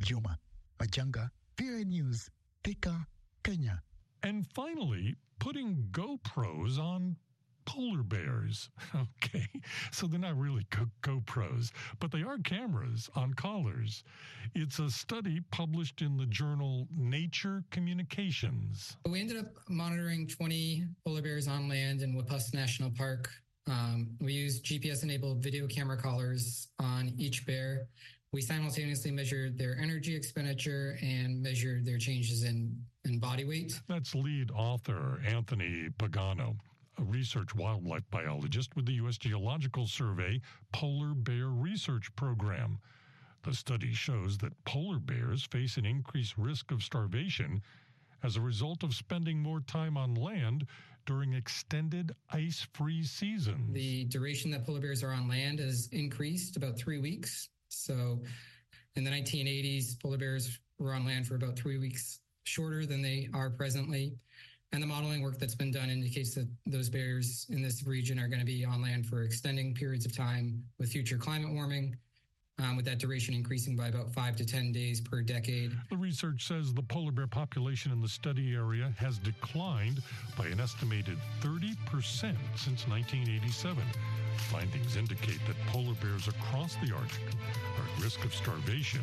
Juma 0.00 0.38
Majanga, 0.78 1.30
VOA 1.58 1.84
News, 1.84 2.28
Thika, 2.62 3.06
Kenya. 3.42 3.82
And 4.22 4.46
finally, 4.54 5.16
putting 5.38 5.88
GoPros 5.90 6.78
on 6.78 7.16
polar 7.64 8.02
bears. 8.02 8.68
Okay, 9.22 9.46
so 9.92 10.06
they're 10.06 10.18
not 10.18 10.36
really 10.36 10.66
Go- 10.70 10.90
GoPros, 11.02 11.70
but 12.00 12.10
they 12.10 12.22
are 12.22 12.38
cameras 12.38 13.08
on 13.14 13.34
collars. 13.34 14.02
It's 14.54 14.78
a 14.78 14.90
study 14.90 15.40
published 15.52 16.02
in 16.02 16.16
the 16.16 16.26
journal 16.26 16.88
Nature 16.96 17.62
Communications. 17.70 18.96
We 19.08 19.20
ended 19.20 19.38
up 19.38 19.46
monitoring 19.68 20.26
20 20.26 20.84
polar 21.06 21.22
bears 21.22 21.46
on 21.48 21.68
land 21.68 22.02
in 22.02 22.14
Wapusk 22.14 22.52
National 22.54 22.90
Park. 22.90 23.30
Um, 23.68 24.16
we 24.20 24.32
used 24.32 24.64
GPS 24.64 25.02
enabled 25.04 25.42
video 25.42 25.66
camera 25.68 25.96
collars 25.96 26.68
on 26.80 27.12
each 27.18 27.46
bear. 27.46 27.86
We 28.32 28.40
simultaneously 28.40 29.10
measured 29.10 29.58
their 29.58 29.76
energy 29.80 30.14
expenditure 30.14 30.96
and 31.02 31.42
measured 31.42 31.84
their 31.84 31.98
changes 31.98 32.44
in, 32.44 32.76
in 33.04 33.18
body 33.18 33.44
weight. 33.44 33.80
That's 33.88 34.14
lead 34.14 34.50
author 34.52 35.20
Anthony 35.26 35.88
Pagano 35.98 36.56
a 37.00 37.04
research 37.04 37.54
wildlife 37.54 38.04
biologist 38.10 38.76
with 38.76 38.84
the 38.84 38.92
U.S. 38.94 39.16
Geological 39.16 39.86
Survey 39.86 40.40
Polar 40.72 41.14
Bear 41.14 41.46
Research 41.46 42.14
Program. 42.14 42.78
The 43.42 43.54
study 43.54 43.94
shows 43.94 44.36
that 44.38 44.52
polar 44.64 44.98
bears 44.98 45.44
face 45.44 45.78
an 45.78 45.86
increased 45.86 46.36
risk 46.36 46.70
of 46.70 46.82
starvation 46.82 47.62
as 48.22 48.36
a 48.36 48.40
result 48.40 48.82
of 48.82 48.94
spending 48.94 49.38
more 49.38 49.60
time 49.60 49.96
on 49.96 50.14
land 50.14 50.66
during 51.06 51.32
extended 51.32 52.12
ice 52.30 52.66
free 52.74 53.02
seasons. 53.02 53.72
The 53.72 54.04
duration 54.04 54.50
that 54.50 54.66
polar 54.66 54.80
bears 54.80 55.02
are 55.02 55.12
on 55.12 55.26
land 55.26 55.58
has 55.58 55.88
increased 55.92 56.58
about 56.58 56.76
three 56.76 56.98
weeks. 56.98 57.48
So 57.68 58.20
in 58.96 59.04
the 59.04 59.10
1980s, 59.10 59.98
polar 60.02 60.18
bears 60.18 60.58
were 60.78 60.92
on 60.92 61.06
land 61.06 61.26
for 61.26 61.36
about 61.36 61.56
three 61.56 61.78
weeks 61.78 62.20
shorter 62.44 62.84
than 62.84 63.00
they 63.00 63.28
are 63.32 63.48
presently. 63.48 64.18
And 64.72 64.82
the 64.82 64.86
modeling 64.86 65.20
work 65.22 65.38
that's 65.38 65.56
been 65.56 65.72
done 65.72 65.90
indicates 65.90 66.34
that 66.34 66.48
those 66.64 66.88
bears 66.88 67.46
in 67.50 67.60
this 67.60 67.84
region 67.84 68.20
are 68.20 68.28
going 68.28 68.38
to 68.38 68.46
be 68.46 68.64
on 68.64 68.80
land 68.80 69.04
for 69.04 69.22
extending 69.22 69.74
periods 69.74 70.06
of 70.06 70.16
time 70.16 70.62
with 70.78 70.92
future 70.92 71.18
climate 71.18 71.52
warming, 71.52 71.96
um, 72.60 72.76
with 72.76 72.84
that 72.84 72.98
duration 72.98 73.34
increasing 73.34 73.74
by 73.74 73.88
about 73.88 74.12
five 74.12 74.36
to 74.36 74.46
10 74.46 74.70
days 74.70 75.00
per 75.00 75.22
decade. 75.22 75.72
The 75.88 75.96
research 75.96 76.46
says 76.46 76.72
the 76.72 76.82
polar 76.82 77.10
bear 77.10 77.26
population 77.26 77.90
in 77.90 78.00
the 78.00 78.08
study 78.08 78.54
area 78.54 78.92
has 78.96 79.18
declined 79.18 80.02
by 80.38 80.46
an 80.46 80.60
estimated 80.60 81.18
30% 81.40 81.74
since 82.54 82.86
1987. 82.86 83.82
Findings 84.50 84.96
indicate 84.96 85.40
that 85.48 85.56
polar 85.66 85.94
bears 85.94 86.28
across 86.28 86.76
the 86.76 86.94
Arctic 86.94 87.34
are 87.76 87.96
at 87.96 88.02
risk 88.02 88.24
of 88.24 88.32
starvation 88.32 89.02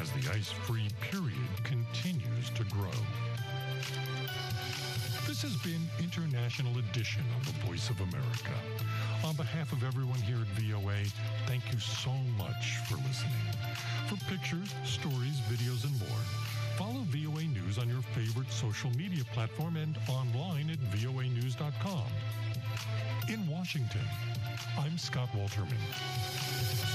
as 0.00 0.10
the 0.12 0.32
ice 0.32 0.50
free 0.50 0.88
period 1.02 1.36
continues 1.64 2.48
to 2.54 2.64
grow. 2.64 2.90
This 5.32 5.50
has 5.50 5.56
been 5.62 5.88
International 5.98 6.76
Edition 6.76 7.24
of 7.38 7.46
The 7.46 7.66
Voice 7.66 7.88
of 7.88 7.98
America. 8.02 8.52
On 9.24 9.34
behalf 9.34 9.72
of 9.72 9.82
everyone 9.82 10.18
here 10.18 10.36
at 10.36 10.60
VOA, 10.60 11.04
thank 11.46 11.72
you 11.72 11.78
so 11.78 12.10
much 12.36 12.76
for 12.86 12.96
listening. 12.96 13.32
For 14.10 14.16
pictures, 14.26 14.74
stories, 14.84 15.40
videos, 15.48 15.84
and 15.84 15.98
more, 15.98 16.22
follow 16.76 17.00
VOA 17.08 17.44
News 17.44 17.78
on 17.78 17.88
your 17.88 18.02
favorite 18.14 18.52
social 18.52 18.90
media 18.90 19.24
platform 19.32 19.78
and 19.78 19.98
online 20.06 20.68
at 20.68 20.78
voanews.com. 20.94 22.04
In 23.30 23.46
Washington, 23.48 24.06
I'm 24.76 24.98
Scott 24.98 25.30
Walterman. 25.34 26.91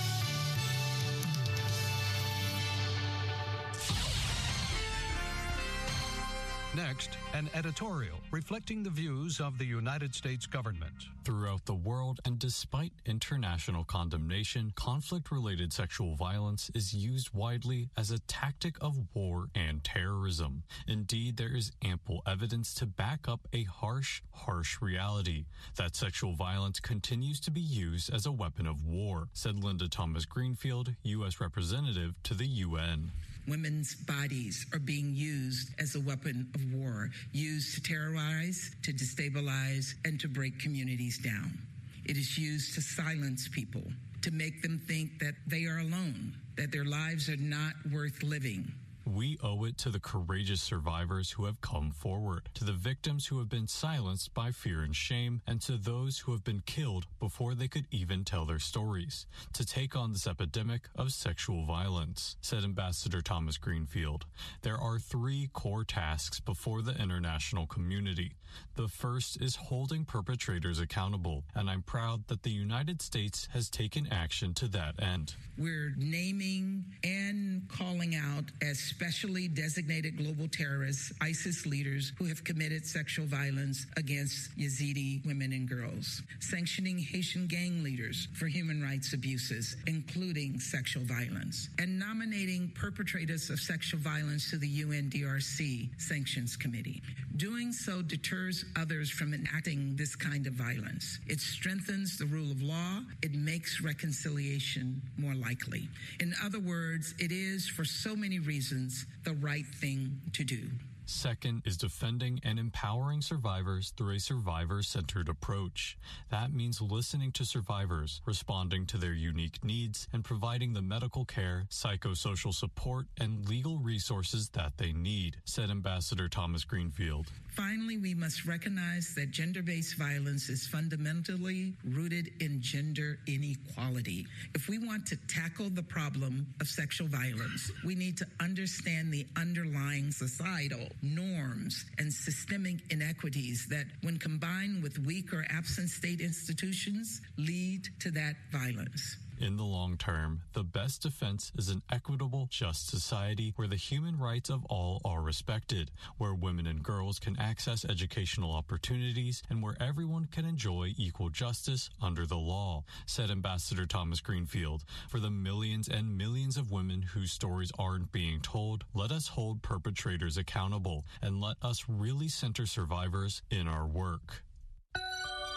Next, 6.78 7.18
an 7.34 7.50
editorial 7.56 8.20
reflecting 8.30 8.84
the 8.84 8.92
views 8.92 9.40
of 9.40 9.58
the 9.58 9.66
United 9.66 10.14
States 10.14 10.46
government. 10.46 10.94
Throughout 11.26 11.66
the 11.66 11.74
world, 11.74 12.20
and 12.24 12.38
despite 12.38 12.92
international 13.04 13.84
condemnation, 13.84 14.72
conflict 14.76 15.32
related 15.32 15.74
sexual 15.74 16.16
violence 16.16 16.70
is 16.76 16.94
used 16.94 17.34
widely 17.34 17.90
as 17.98 18.12
a 18.12 18.20
tactic 18.20 18.76
of 18.80 18.96
war 19.16 19.48
and 19.56 19.84
terrorism. 19.84 20.62
Indeed, 20.88 21.38
there 21.38 21.56
is 21.56 21.72
ample 21.84 22.22
evidence 22.28 22.76
to 22.76 22.86
back 22.86 23.28
up 23.28 23.48
a 23.54 23.64
harsh, 23.64 24.22
harsh 24.32 24.80
reality 24.80 25.46
that 25.78 25.96
sexual 25.96 26.36
violence 26.36 26.80
continues 26.80 27.40
to 27.40 27.50
be 27.50 27.60
used 27.60 28.14
as 28.14 28.28
a 28.28 28.32
weapon 28.32 28.68
of 28.68 28.86
war, 28.86 29.30
said 29.34 29.64
Linda 29.64 29.90
Thomas 29.90 30.26
Greenfield, 30.26 30.94
U.S. 31.02 31.42
Representative 31.42 32.14
to 32.22 32.36
the 32.36 32.46
UN 32.46 33.12
women's 33.48 33.96
bodies 33.96 34.66
are 34.74 34.80
being 34.80 35.14
used 35.14 35.70
as 35.80 35.96
a 35.96 36.00
weapon 36.00 36.48
of 36.54 36.74
war, 36.74 37.10
used 37.32 37.76
to 37.76 37.82
terrorize, 37.82 38.76
to 38.84 38.92
destabilize, 38.92 39.94
and 40.06 40.20
to 40.20 40.28
break 40.28 40.60
communities 40.60 41.18
down. 41.18 41.58
It 42.06 42.18
is 42.18 42.38
used 42.38 42.76
to 42.76 42.82
silence 42.82 43.48
people, 43.48 43.84
to 44.22 44.32
make 44.32 44.62
them 44.62 44.80
think 44.88 45.20
that 45.20 45.36
they 45.48 45.66
are 45.66 45.80
alone, 45.80 46.36
that 46.58 46.72
their 46.72 46.86
lives 46.86 47.30
are 47.30 47.38
not 47.38 47.74
worth 47.92 48.24
living. 48.24 48.72
We 49.16 49.38
owe 49.42 49.64
it 49.64 49.78
to 49.80 49.90
the 49.90 50.02
courageous 50.02 50.62
survivors 50.62 51.32
who 51.32 51.46
have 51.46 51.62
come 51.62 51.92
forward, 51.92 52.50
to 52.56 52.66
the 52.66 52.74
victims 52.74 53.28
who 53.28 53.40
have 53.40 53.48
been 53.48 53.68
silenced 53.68 54.34
by 54.34 54.52
fear 54.52 54.82
and 54.82 54.94
shame, 54.94 55.42
and 55.48 55.62
to 55.62 55.78
those 55.78 56.20
who 56.20 56.34
have 56.34 56.44
been 56.44 56.62
killed 56.66 57.06
before 57.20 57.56
they 57.56 57.70
could 57.70 57.86
even 57.90 58.26
tell 58.26 58.46
their 58.46 58.60
stories, 58.60 59.26
to 59.54 59.66
take 59.66 59.96
on 59.96 60.12
this 60.12 60.28
epidemic 60.28 60.90
of 60.96 61.14
sexual 61.14 61.66
violence, 61.66 62.36
said 62.42 62.66
Ambassador 62.66 63.22
Thomas 63.22 63.58
Greenfield. 63.58 64.26
There 64.62 64.78
are 64.78 65.00
three 65.00 65.50
core 65.54 65.86
tasks 65.86 66.42
before 66.42 66.82
the 66.82 67.02
international 67.02 67.66
community. 67.66 68.34
The 68.76 68.88
first 68.88 69.42
is 69.42 69.56
holding 69.56 70.06
perpetrators 70.06 70.80
accountable, 70.80 71.44
and 71.56 71.70
I'm 71.70 71.82
proud 71.82 72.28
that 72.28 72.44
the 72.44 72.52
United 72.52 73.02
States 73.02 73.48
has 73.54 73.70
taken 73.70 74.08
action 74.12 74.54
to 74.56 74.68
that 74.70 75.02
end. 75.02 75.36
We're 75.58 75.94
naming 75.98 76.86
and 77.04 77.68
calling 77.70 78.16
out 78.16 78.46
as 78.62 78.80
specially 78.98 79.48
designated 79.48 80.18
global 80.18 80.48
terrorists, 80.48 81.14
ISIS 81.22 81.68
leaders 81.68 82.14
who 82.18 82.26
have 82.26 82.44
committed 82.44 82.84
sexual 82.84 83.28
violence 83.28 83.86
against 83.96 84.58
Yazidi 84.58 85.24
women 85.24 85.54
and 85.54 85.70
girls, 85.70 86.24
sanctioning 86.40 86.98
Haitian 86.98 87.46
gang 87.46 87.84
leaders 87.84 88.28
for 88.34 88.48
human 88.48 88.82
rights 88.82 89.14
abuses, 89.14 89.78
including 89.86 90.60
sexual 90.60 91.04
violence, 91.04 91.70
and 91.78 92.00
nominating 92.00 92.72
perpetrators 92.74 93.52
of 93.52 93.60
sexual 93.60 94.00
violence 94.00 94.50
to 94.50 94.58
the 94.58 94.82
UNDRC 94.84 95.90
Sanctions 96.02 96.56
Committee. 96.56 97.00
Doing 97.36 97.72
so 97.72 98.02
deters 98.02 98.66
others 98.76 99.12
from 99.12 99.32
enacting 99.36 99.96
this 99.96 100.16
kind 100.16 100.48
of 100.48 100.54
violence. 100.54 101.20
It 101.28 101.40
strengthens 101.40 102.18
the 102.18 102.26
rule 102.26 102.50
of 102.50 102.64
law. 102.64 103.02
It 103.22 103.36
makes 103.36 103.80
reconciliation 103.80 105.00
more 105.20 105.36
likely. 105.36 105.88
In 106.20 106.34
other 106.44 106.60
words, 106.60 107.14
it 107.20 107.32
is, 107.32 107.68
for 107.68 107.86
so 107.86 108.16
many 108.16 108.40
reasons, 108.40 108.87
the 109.24 109.34
right 109.34 109.66
thing 109.66 110.22
to 110.34 110.44
do. 110.44 110.70
Second 111.10 111.62
is 111.66 111.78
defending 111.78 112.42
and 112.44 112.60
empowering 112.60 113.22
survivors 113.22 113.94
through 113.96 114.16
a 114.16 114.20
survivor 114.20 114.84
centered 114.84 115.30
approach. 115.30 115.98
That 116.32 116.52
means 116.52 116.82
listening 116.82 117.32
to 117.34 117.46
survivors, 117.46 118.22
responding 118.26 118.86
to 118.88 118.98
their 118.98 119.14
unique 119.14 119.64
needs, 119.64 120.10
and 120.12 120.22
providing 120.22 120.74
the 120.74 120.82
medical 120.82 121.24
care, 121.24 121.66
psychosocial 121.70 122.54
support, 122.54 123.06
and 123.22 123.48
legal 123.48 123.78
resources 123.78 124.50
that 124.50 124.74
they 124.76 124.92
need, 124.92 125.38
said 125.46 125.70
Ambassador 125.70 126.28
Thomas 126.28 126.66
Greenfield. 126.66 127.28
Finally, 127.56 127.98
we 127.98 128.14
must 128.14 128.46
recognize 128.46 129.16
that 129.16 129.32
gender 129.32 129.64
based 129.64 129.98
violence 129.98 130.50
is 130.50 130.68
fundamentally 130.68 131.74
rooted 131.86 132.32
in 132.42 132.62
gender 132.62 133.18
inequality. 133.28 134.28
If 134.54 134.68
we 134.68 134.78
want 134.78 135.06
to 135.08 135.16
tackle 135.28 135.70
the 135.70 135.82
problem 135.82 136.46
of 136.60 136.68
sexual 136.68 137.08
violence, 137.08 137.72
we 137.86 137.96
need 137.96 138.18
to 138.18 138.28
understand 138.42 139.12
the 139.12 139.26
underlying 139.38 140.12
societal 140.12 140.88
norms 141.02 141.86
and 141.98 142.12
systemic 142.12 142.76
inequities 142.92 143.68
that, 143.70 143.86
when 144.02 144.18
combined 144.18 144.84
with 144.84 144.98
weak 145.00 145.34
or 145.34 145.46
absent 145.50 145.90
state 145.90 146.22
institutions, 146.22 147.22
lead 147.38 147.88
to 148.00 148.12
that 148.12 148.36
violence. 148.52 149.18
In 149.40 149.56
the 149.56 149.64
long 149.64 149.98
term, 149.98 150.42
the 150.54 150.64
best 150.64 151.04
defense 151.04 151.52
is 151.56 151.70
an 151.70 151.84
equitable, 151.92 152.48
just 152.50 152.90
society 152.90 153.54
where 153.56 153.68
the 153.68 153.76
human 153.76 154.18
rights 154.18 154.50
of 154.50 154.66
all 154.66 155.00
are 155.06 155.22
respected, 155.22 155.92
where 156.18 156.34
women 156.34 156.66
and 156.66 156.82
girls 156.82 157.20
can 157.20 157.38
access 157.40 157.86
educational 157.86 158.52
opportunities, 158.52 159.44
and 159.48 159.62
where 159.62 159.78
everyone 159.80 160.26
can 160.26 160.44
enjoy 160.44 160.92
equal 160.98 161.30
justice 161.30 161.92
under 162.02 162.26
the 162.26 162.38
law, 162.38 162.84
said 163.06 163.30
Ambassador 163.30 163.86
Thomas 163.86 164.22
Greenfield. 164.22 164.84
For 165.08 165.20
the 165.20 165.30
millions 165.30 165.88
and 165.88 166.18
millions 166.18 166.58
of 166.58 166.72
women 166.72 167.04
whose 167.04 167.32
stories 167.32 167.72
aren't 167.78 168.12
being 168.12 168.40
told, 168.42 168.86
let 168.96 169.12
us 169.12 169.28
hold 169.28 169.62
perpetrators 169.62 170.38
accountable 170.38 171.06
and 171.22 171.40
let 171.40 171.58
us 171.62 171.86
really 171.88 172.28
center 172.28 172.66
survivors 172.66 173.44
in 173.52 173.68
our 173.68 173.86
work. 173.86 174.44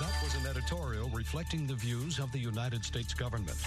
That 0.00 0.22
was 0.22 0.34
an 0.34 0.46
editorial 0.46 1.10
reflecting 1.10 1.66
the 1.66 1.74
views 1.74 2.18
of 2.20 2.32
the 2.32 2.38
United 2.38 2.82
States 2.86 3.12
government. 3.12 3.60